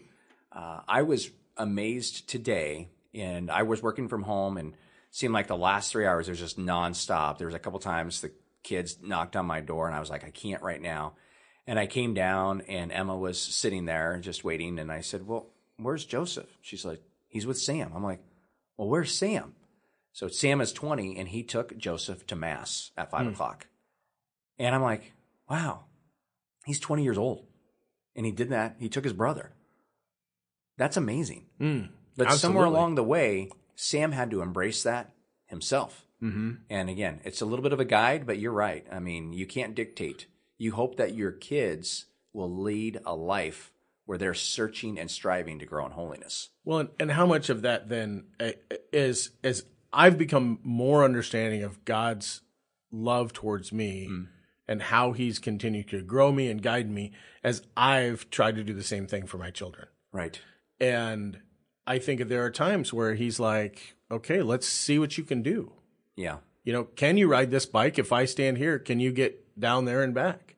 [0.52, 4.74] Uh, I was amazed today, and I was working from home, and
[5.12, 7.38] seemed like the last three hours was just nonstop.
[7.38, 8.32] There was a couple times the
[8.64, 11.14] kids knocked on my door, and I was like, I can't right now.
[11.68, 15.48] And I came down, and Emma was sitting there just waiting, and I said, Well,
[15.78, 16.50] where's Joseph?
[16.62, 17.92] She's like, He's with Sam.
[17.96, 18.22] I'm like,
[18.78, 19.56] Well, where's Sam?
[20.12, 23.34] So Sam is 20, and he took Joseph to Mass at five hmm.
[23.34, 23.68] o'clock.
[24.58, 25.14] And I'm like,
[25.50, 25.86] Wow,
[26.66, 27.46] he's 20 years old.
[28.16, 28.76] And he did that.
[28.80, 29.54] He took his brother.
[30.78, 31.46] That's amazing.
[31.58, 31.82] Hmm.
[32.16, 35.14] But somewhere along the way, Sam had to embrace that
[35.46, 36.06] himself.
[36.22, 36.52] Mm-hmm.
[36.70, 38.86] And again, it's a little bit of a guide, but you're right.
[38.92, 40.28] I mean, you can't dictate.
[40.58, 43.72] You hope that your kids will lead a life
[44.06, 46.50] where they're searching and striving to grow in holiness.
[46.66, 50.60] Well, and, and how much of that then eh, eh, is is as I've become
[50.64, 52.42] more understanding of God's
[52.92, 54.28] love towards me mm.
[54.68, 57.12] and how He's continued to grow me and guide me
[57.44, 59.88] as I've tried to do the same thing for my children.
[60.12, 60.40] Right.
[60.80, 61.40] And
[61.86, 65.74] I think there are times where He's like, "Okay, let's see what you can do."
[66.16, 66.38] Yeah.
[66.64, 67.98] You know, can you ride this bike?
[67.98, 70.56] If I stand here, can you get down there and back?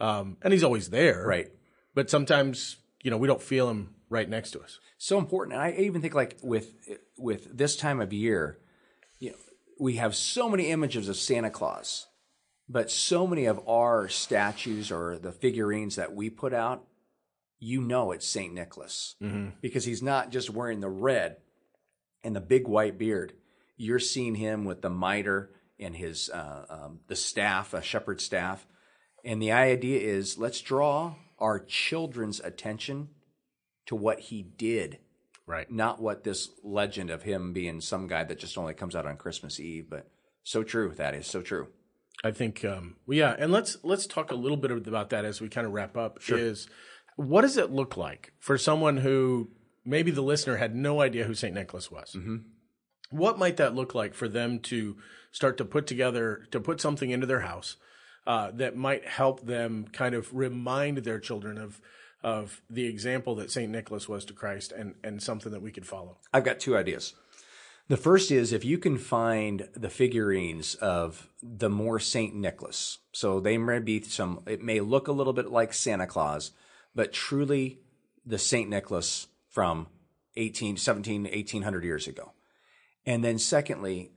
[0.00, 1.24] Um, and He's always there.
[1.26, 1.50] Right.
[1.94, 4.80] But sometimes, you know, we don't feel Him right next to us.
[4.98, 5.54] So important.
[5.54, 6.74] And I even think like with
[7.16, 8.58] with this time of year,
[9.78, 12.06] we have so many images of Santa Claus,
[12.68, 16.84] but so many of our statues or the figurines that we put out,
[17.58, 18.52] you know it's St.
[18.52, 19.50] Nicholas mm-hmm.
[19.60, 21.36] because he's not just wearing the red
[22.22, 23.32] and the big white beard.
[23.76, 28.66] You're seeing him with the mitre and his uh, um, the staff, a shepherd's staff.
[29.24, 33.08] And the idea is let's draw our children's attention
[33.86, 34.98] to what he did
[35.46, 35.70] Right.
[35.70, 39.16] Not what this legend of him being some guy that just only comes out on
[39.16, 40.08] Christmas Eve, but
[40.42, 40.92] so true.
[40.96, 41.68] That is so true.
[42.24, 45.40] I think, um, well, yeah, and let's let's talk a little bit about that as
[45.40, 46.20] we kind of wrap up.
[46.20, 46.38] Sure.
[46.38, 46.68] Is
[47.16, 49.50] what does it look like for someone who
[49.84, 52.14] maybe the listener had no idea who Saint Nicholas was?
[52.16, 52.36] Mm-hmm.
[53.10, 54.96] What might that look like for them to
[55.30, 57.76] start to put together to put something into their house
[58.26, 61.80] uh, that might help them kind of remind their children of
[62.26, 63.70] of the example that St.
[63.70, 66.18] Nicholas was to Christ and, and something that we could follow?
[66.34, 67.14] I've got two ideas.
[67.86, 72.34] The first is if you can find the figurines of the more St.
[72.34, 72.98] Nicholas.
[73.12, 76.50] So they may be some, it may look a little bit like Santa Claus,
[76.96, 77.78] but truly
[78.26, 78.68] the St.
[78.68, 79.86] Nicholas from
[80.36, 82.32] 18, 17, 1800 years ago.
[83.06, 84.10] And then secondly,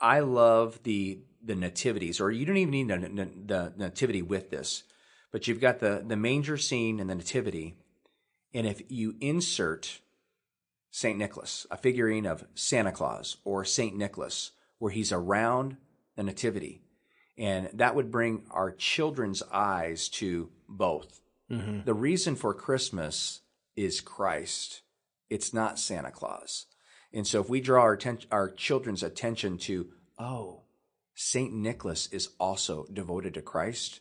[0.00, 4.82] I love the the nativities, or you don't even need the, the nativity with this
[5.32, 7.76] but you've got the, the manger scene and the nativity.
[8.54, 10.00] And if you insert
[10.90, 11.18] St.
[11.18, 13.96] Nicholas, a figurine of Santa Claus or St.
[13.96, 15.76] Nicholas, where he's around
[16.16, 16.80] the nativity,
[17.36, 21.20] and that would bring our children's eyes to both.
[21.50, 21.84] Mm-hmm.
[21.84, 23.42] The reason for Christmas
[23.76, 24.82] is Christ.
[25.30, 26.66] It's not Santa Claus.
[27.12, 30.62] And so if we draw our, atten- our children's attention to, oh,
[31.14, 31.52] St.
[31.52, 34.00] Nicholas is also devoted to Christ,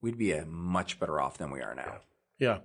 [0.00, 2.00] we'd be a much better off than we are now.
[2.38, 2.58] Yeah.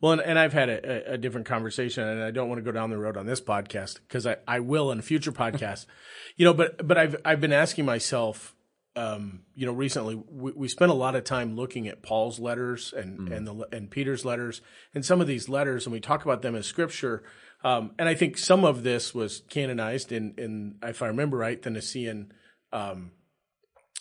[0.00, 2.72] Well, and, and I've had a, a, different conversation, and I don't want to go
[2.72, 5.86] down the road on this podcast because I, I will in a future podcast.
[6.36, 8.54] you know, but but I've I've been asking myself,
[8.96, 12.94] um, you know, recently we, we spent a lot of time looking at Paul's letters
[12.96, 13.36] and mm.
[13.36, 14.62] and the and Peter's letters
[14.94, 17.22] and some of these letters, and we talk about them as scripture.
[17.64, 21.60] Um, and I think some of this was canonized in in if I remember right,
[21.60, 22.32] the Nicene
[22.72, 23.10] um,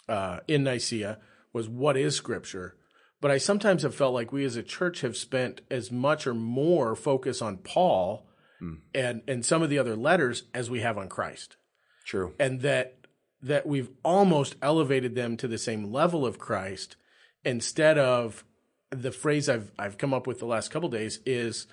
[0.07, 1.17] uh, in Nicaea
[1.53, 2.75] was what is scripture.
[3.19, 6.33] But I sometimes have felt like we as a church have spent as much or
[6.33, 8.27] more focus on Paul
[8.61, 8.79] mm.
[8.93, 11.57] and and some of the other letters as we have on Christ.
[12.05, 12.33] True.
[12.39, 13.07] And that
[13.41, 16.95] that we've almost elevated them to the same level of Christ
[17.43, 18.43] instead of
[18.91, 21.67] the phrase I've I've come up with the last couple days is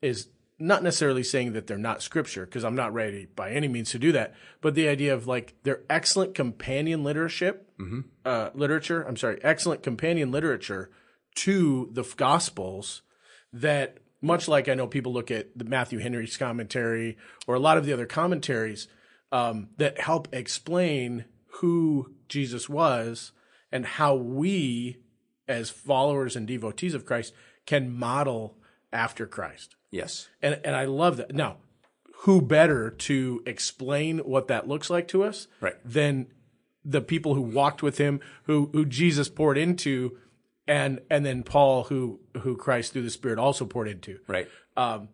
[0.00, 0.28] is
[0.58, 3.98] not necessarily saying that they're not scripture because I'm not ready by any means to
[3.98, 8.00] do that, but the idea of like they're excellent companion literature, mm-hmm.
[8.24, 9.02] uh, literature.
[9.02, 10.90] I'm sorry, excellent companion literature
[11.36, 13.02] to the Gospels
[13.52, 17.76] that much like I know people look at the Matthew Henry's commentary or a lot
[17.76, 18.88] of the other commentaries
[19.30, 21.26] um, that help explain
[21.60, 23.32] who Jesus was
[23.70, 24.98] and how we
[25.46, 27.32] as followers and devotees of Christ
[27.66, 28.56] can model
[28.92, 29.75] after Christ.
[29.90, 30.28] Yes.
[30.42, 31.34] And and I love that.
[31.34, 31.58] Now,
[32.20, 35.76] who better to explain what that looks like to us right.
[35.84, 36.26] than
[36.84, 40.16] the people who walked with him, who who Jesus poured into,
[40.66, 44.18] and and then Paul, who who Christ through the Spirit also poured into.
[44.26, 44.48] Right.
[44.76, 45.08] Um,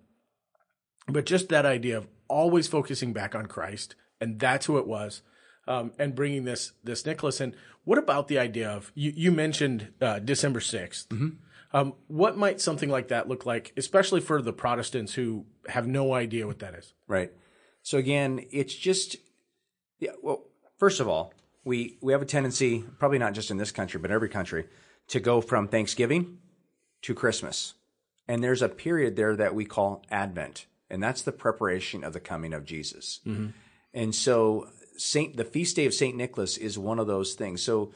[1.09, 5.23] but just that idea of always focusing back on Christ, and that's who it was,
[5.66, 7.55] um, and bringing this this Nicholas in.
[7.85, 9.12] What about the idea of you?
[9.14, 11.29] You mentioned uh, December 6th mm-hmm.
[11.75, 16.12] Um, what might something like that look like, especially for the Protestants who have no
[16.12, 16.93] idea what that is?
[17.07, 17.33] Right.
[17.83, 19.16] So again, it's just
[19.99, 20.12] yeah.
[20.23, 20.45] Well,
[20.79, 21.33] first of all,
[21.64, 24.66] we we have a tendency, probably not just in this country, but every country,
[25.09, 26.39] to go from Thanksgiving
[27.03, 27.75] to Christmas,
[28.29, 32.20] and there's a period there that we call Advent, and that's the preparation of the
[32.20, 33.20] coming of Jesus.
[33.27, 33.49] Mm-hmm.
[33.95, 37.62] And so, Saint the feast day of Saint Nicholas is one of those things.
[37.62, 37.93] So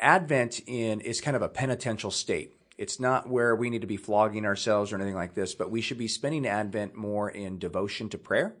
[0.00, 2.52] Advent in is kind of a penitential state.
[2.76, 5.80] It's not where we need to be flogging ourselves or anything like this, but we
[5.80, 8.56] should be spending Advent more in devotion to prayer,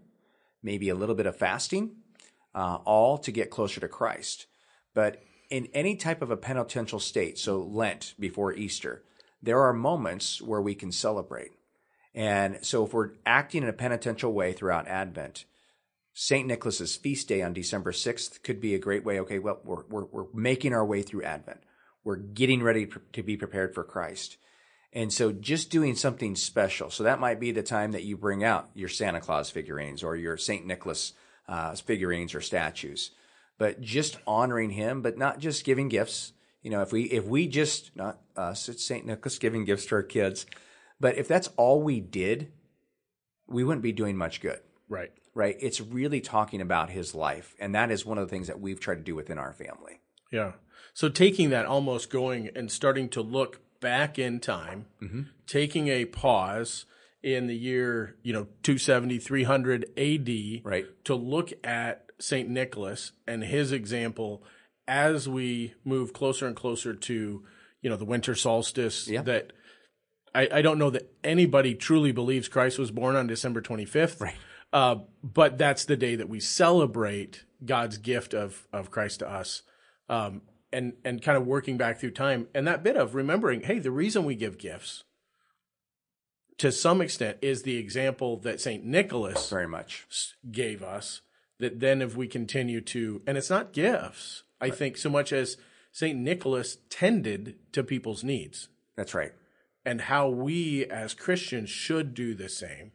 [0.62, 1.96] maybe a little bit of fasting,
[2.54, 4.46] uh, all to get closer to Christ.
[4.94, 9.02] But in any type of a penitential state, so Lent before Easter,
[9.42, 11.52] there are moments where we can celebrate.
[12.14, 15.44] And so if we're acting in a penitential way throughout Advent,
[16.18, 16.46] St.
[16.46, 19.20] Nicholas's feast day on December 6th could be a great way.
[19.20, 21.60] Okay, well, we're, we're, we're making our way through Advent.
[22.04, 24.38] We're getting ready to be prepared for Christ.
[24.94, 26.88] And so just doing something special.
[26.88, 30.16] So that might be the time that you bring out your Santa Claus figurines or
[30.16, 30.64] your St.
[30.64, 31.12] Nicholas
[31.48, 33.10] uh, figurines or statues.
[33.58, 36.32] But just honoring him, but not just giving gifts.
[36.62, 39.04] You know, if we if we just not us, it's St.
[39.04, 40.46] Nicholas giving gifts to our kids.
[40.98, 42.52] But if that's all we did,
[43.46, 44.60] we wouldn't be doing much good.
[44.88, 45.10] Right.
[45.34, 45.56] Right.
[45.60, 47.54] It's really talking about his life.
[47.58, 50.00] And that is one of the things that we've tried to do within our family.
[50.32, 50.52] Yeah.
[50.94, 55.22] So taking that almost going and starting to look back in time, Mm-hmm.
[55.46, 56.86] taking a pause
[57.22, 60.86] in the year, you know, 270, 300 AD, Right.
[61.04, 62.48] to look at St.
[62.48, 64.42] Nicholas and his example
[64.88, 67.44] as we move closer and closer to,
[67.82, 69.22] you know, the winter solstice Yeah.
[69.22, 69.52] that
[70.34, 74.20] I, I don't know that anybody truly believes Christ was born on December 25th.
[74.20, 74.34] Right.
[74.76, 79.62] Uh, but that's the day that we celebrate God's gift of, of Christ to us.
[80.10, 83.78] Um, and, and kind of working back through time and that bit of remembering, hey,
[83.78, 85.04] the reason we give gifts
[86.58, 88.84] to some extent is the example that St.
[88.84, 90.06] Nicholas Very much.
[90.50, 91.22] gave us
[91.58, 95.56] that then if we continue to and it's not gifts i think so much as
[95.90, 99.32] saint nicholas tended to people's needs That's right.
[99.84, 102.92] and how we as christians should do the same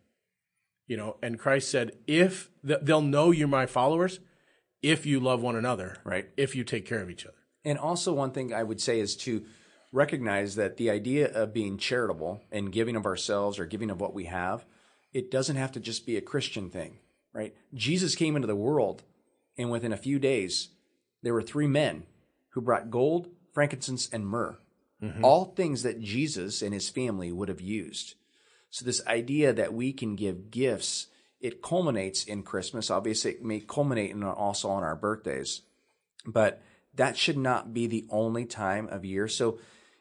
[0.92, 4.20] you know and christ said if th- they'll know you're my followers
[4.82, 6.26] if you love one another Right.
[6.38, 9.16] if you take care of each other And also, one thing I would say is
[9.18, 9.46] to
[9.92, 14.14] recognize that the idea of being charitable and giving of ourselves or giving of what
[14.14, 14.66] we have,
[15.14, 17.00] it doesn't have to just be a Christian thing,
[17.34, 17.54] right?
[17.74, 19.04] Jesus came into the world,
[19.58, 20.70] and within a few days,
[21.22, 22.04] there were three men
[22.54, 24.58] who brought gold, frankincense, and myrrh,
[25.04, 25.24] mm-hmm.
[25.24, 28.16] all things that Jesus and his family would have used.
[28.72, 31.08] So, this idea that we can give gifts,
[31.40, 32.90] it culminates in Christmas.
[32.90, 35.62] Obviously, it may culminate in also on our birthdays
[36.26, 36.62] but
[36.96, 39.28] that should not be the only time of year.
[39.28, 39.60] So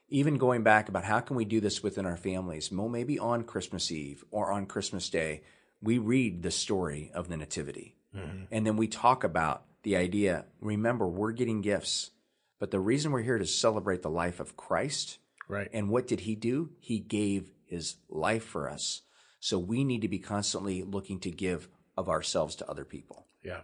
[0.09, 3.45] even going back about how can we do this within our families, well, maybe on
[3.45, 5.43] Christmas Eve or on Christmas Day,
[5.81, 7.97] we read the story of the Nativity.
[8.15, 8.45] Mm-hmm.
[8.51, 12.11] And then we talk about the idea, remember, we're getting gifts,
[12.59, 15.19] but the reason we're here to celebrate the life of Christ.
[15.49, 16.71] right And what did he do?
[16.81, 19.03] He gave his life for us.
[19.39, 23.27] So we need to be constantly looking to give of ourselves to other people.
[23.43, 23.61] yeah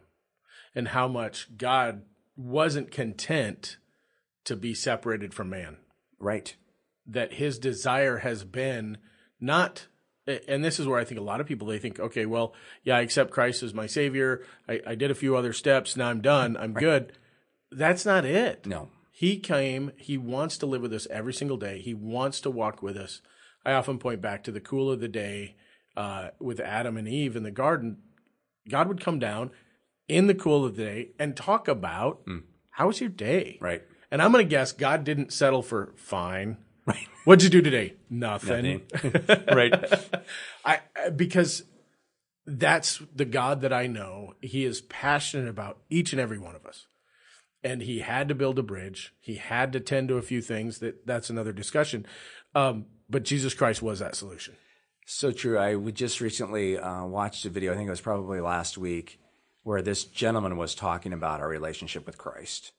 [0.74, 2.02] and how much god
[2.36, 3.78] wasn't content
[4.44, 5.76] to be separated from man
[6.18, 6.54] Right.
[7.07, 8.98] that his desire has been
[9.40, 9.86] not
[10.48, 12.52] and this is where I think a lot of people they think, okay, well,
[12.82, 14.42] yeah, I accept Christ as my savior.
[14.68, 17.12] I, I did a few other steps, now I'm done, I'm good.
[17.70, 18.66] That's not it.
[18.66, 18.88] No.
[19.12, 21.80] He came, he wants to live with us every single day.
[21.80, 23.22] He wants to walk with us.
[23.66, 25.56] I often point back to the cool of the day
[25.96, 27.98] uh, with Adam and Eve in the garden.
[28.68, 29.50] God would come down
[30.08, 32.22] in the cool of the day and talk about
[32.70, 33.58] how was your day?
[33.60, 33.82] Right.
[34.10, 36.58] And I'm going to guess God didn't settle for fine.
[36.86, 37.08] Right.
[37.24, 37.94] What'd you do today?
[38.08, 38.82] Nothing.
[39.52, 39.74] right.
[40.64, 41.64] I I- because
[42.46, 44.34] that's the God that I know.
[44.40, 46.86] He is passionate about each and every one of us.
[47.64, 49.12] And he had to build a bridge.
[49.18, 52.06] He had to tend to a few things that that's another discussion.
[52.54, 54.54] Um, but Jesus Christ was that solution.
[55.07, 55.59] So true.
[55.59, 57.72] I just recently uh, watched a video.
[57.72, 59.20] I think it was probably last week,
[59.62, 62.72] where this gentleman was talking about our relationship with Christ,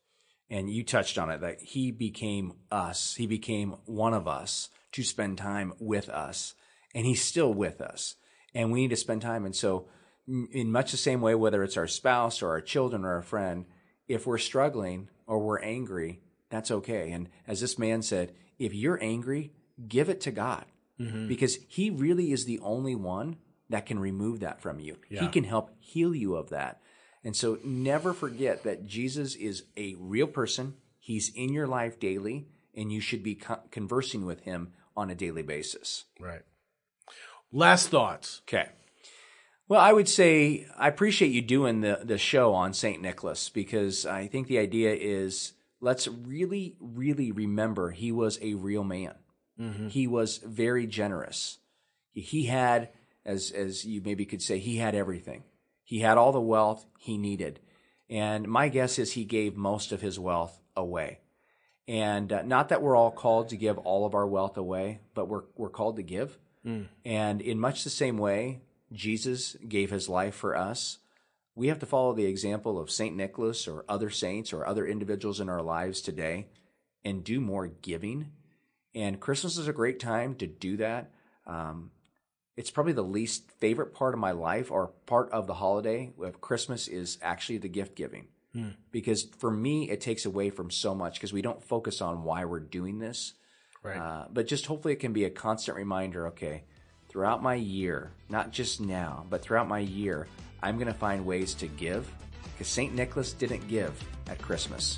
[0.49, 3.15] and you touched on it that he became us.
[3.15, 6.53] He became one of us to spend time with us,
[6.93, 8.15] and he's still with us.
[8.53, 9.45] And we need to spend time.
[9.45, 9.87] And so,
[10.27, 13.65] in much the same way, whether it's our spouse or our children or our friend,
[14.07, 17.11] if we're struggling or we're angry, that's okay.
[17.11, 19.53] And as this man said, if you're angry,
[19.87, 20.65] give it to God
[20.99, 21.27] mm-hmm.
[21.27, 23.37] because he really is the only one
[23.69, 24.97] that can remove that from you.
[25.09, 26.81] He can help heal you of that.
[27.23, 30.75] And so never forget that Jesus is a real person.
[30.97, 35.15] He's in your life daily, and you should be co- conversing with him on a
[35.15, 36.05] daily basis.
[36.19, 36.43] Right.
[37.51, 38.41] Last thoughts.
[38.47, 38.69] Okay.
[39.67, 43.01] Well, I would say I appreciate you doing the, the show on St.
[43.01, 48.85] Nicholas because I think the idea is let's really, really remember he was a real
[48.85, 49.15] man.
[49.89, 51.57] He was very generous.
[52.13, 52.89] He- He had,
[53.25, 55.43] as, as you maybe could say, he had everything.
[55.83, 57.59] He had all the wealth he needed.
[58.09, 61.19] And my guess is he gave most of his wealth away.
[61.87, 65.27] And uh, not that we're all called to give all of our wealth away, but
[65.27, 66.37] we're, we're called to give.
[67.05, 68.59] And in much the same way,
[68.91, 70.97] Jesus gave his life for us.
[71.55, 73.15] we have to follow the example of St.
[73.15, 76.47] Nicholas or other saints or other individuals in our lives today
[77.05, 78.31] and do more giving.
[78.97, 81.11] And Christmas is a great time to do that.
[81.45, 81.91] Um,
[82.55, 86.41] it's probably the least favorite part of my life or part of the holiday of
[86.41, 88.25] Christmas is actually the gift giving.
[88.53, 88.69] Hmm.
[88.91, 92.45] Because for me, it takes away from so much because we don't focus on why
[92.45, 93.33] we're doing this.
[93.83, 93.97] Right.
[93.97, 96.63] Uh, but just hopefully it can be a constant reminder okay,
[97.07, 100.27] throughout my year, not just now, but throughout my year,
[100.63, 102.11] I'm going to find ways to give
[102.51, 102.95] because St.
[102.95, 103.93] Nicholas didn't give
[104.27, 104.97] at Christmas.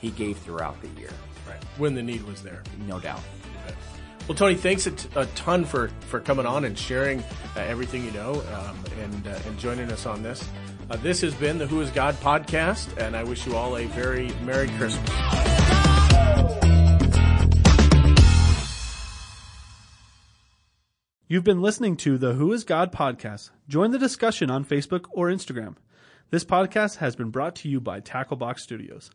[0.00, 1.10] He gave throughout the year.
[1.48, 1.64] Right.
[1.78, 2.62] When the need was there.
[2.86, 3.20] No doubt.
[4.28, 7.20] Well, Tony, thanks a, t- a ton for, for coming on and sharing
[7.56, 10.46] uh, everything you know um, and, uh, and joining us on this.
[10.90, 13.86] Uh, this has been the Who is God podcast, and I wish you all a
[13.86, 15.08] very Merry Christmas.
[21.26, 23.50] You've been listening to the Who is God podcast.
[23.66, 25.76] Join the discussion on Facebook or Instagram.
[26.30, 29.10] This podcast has been brought to you by Tacklebox Studios.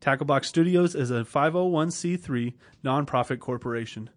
[0.00, 4.10] Tacklebox Studios is a 501c3 nonprofit corporation.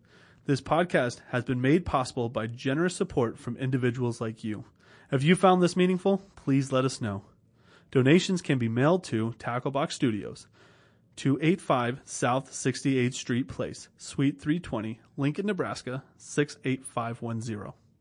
[0.46, 4.66] This podcast has been made possible by generous support from individuals like you.
[5.12, 7.24] If you found this meaningful, please let us know.
[7.90, 10.46] Donations can be mailed to Tacklebox Studios,
[11.16, 17.74] 285 South 68th Street Place, Suite 320, Lincoln, Nebraska 68510.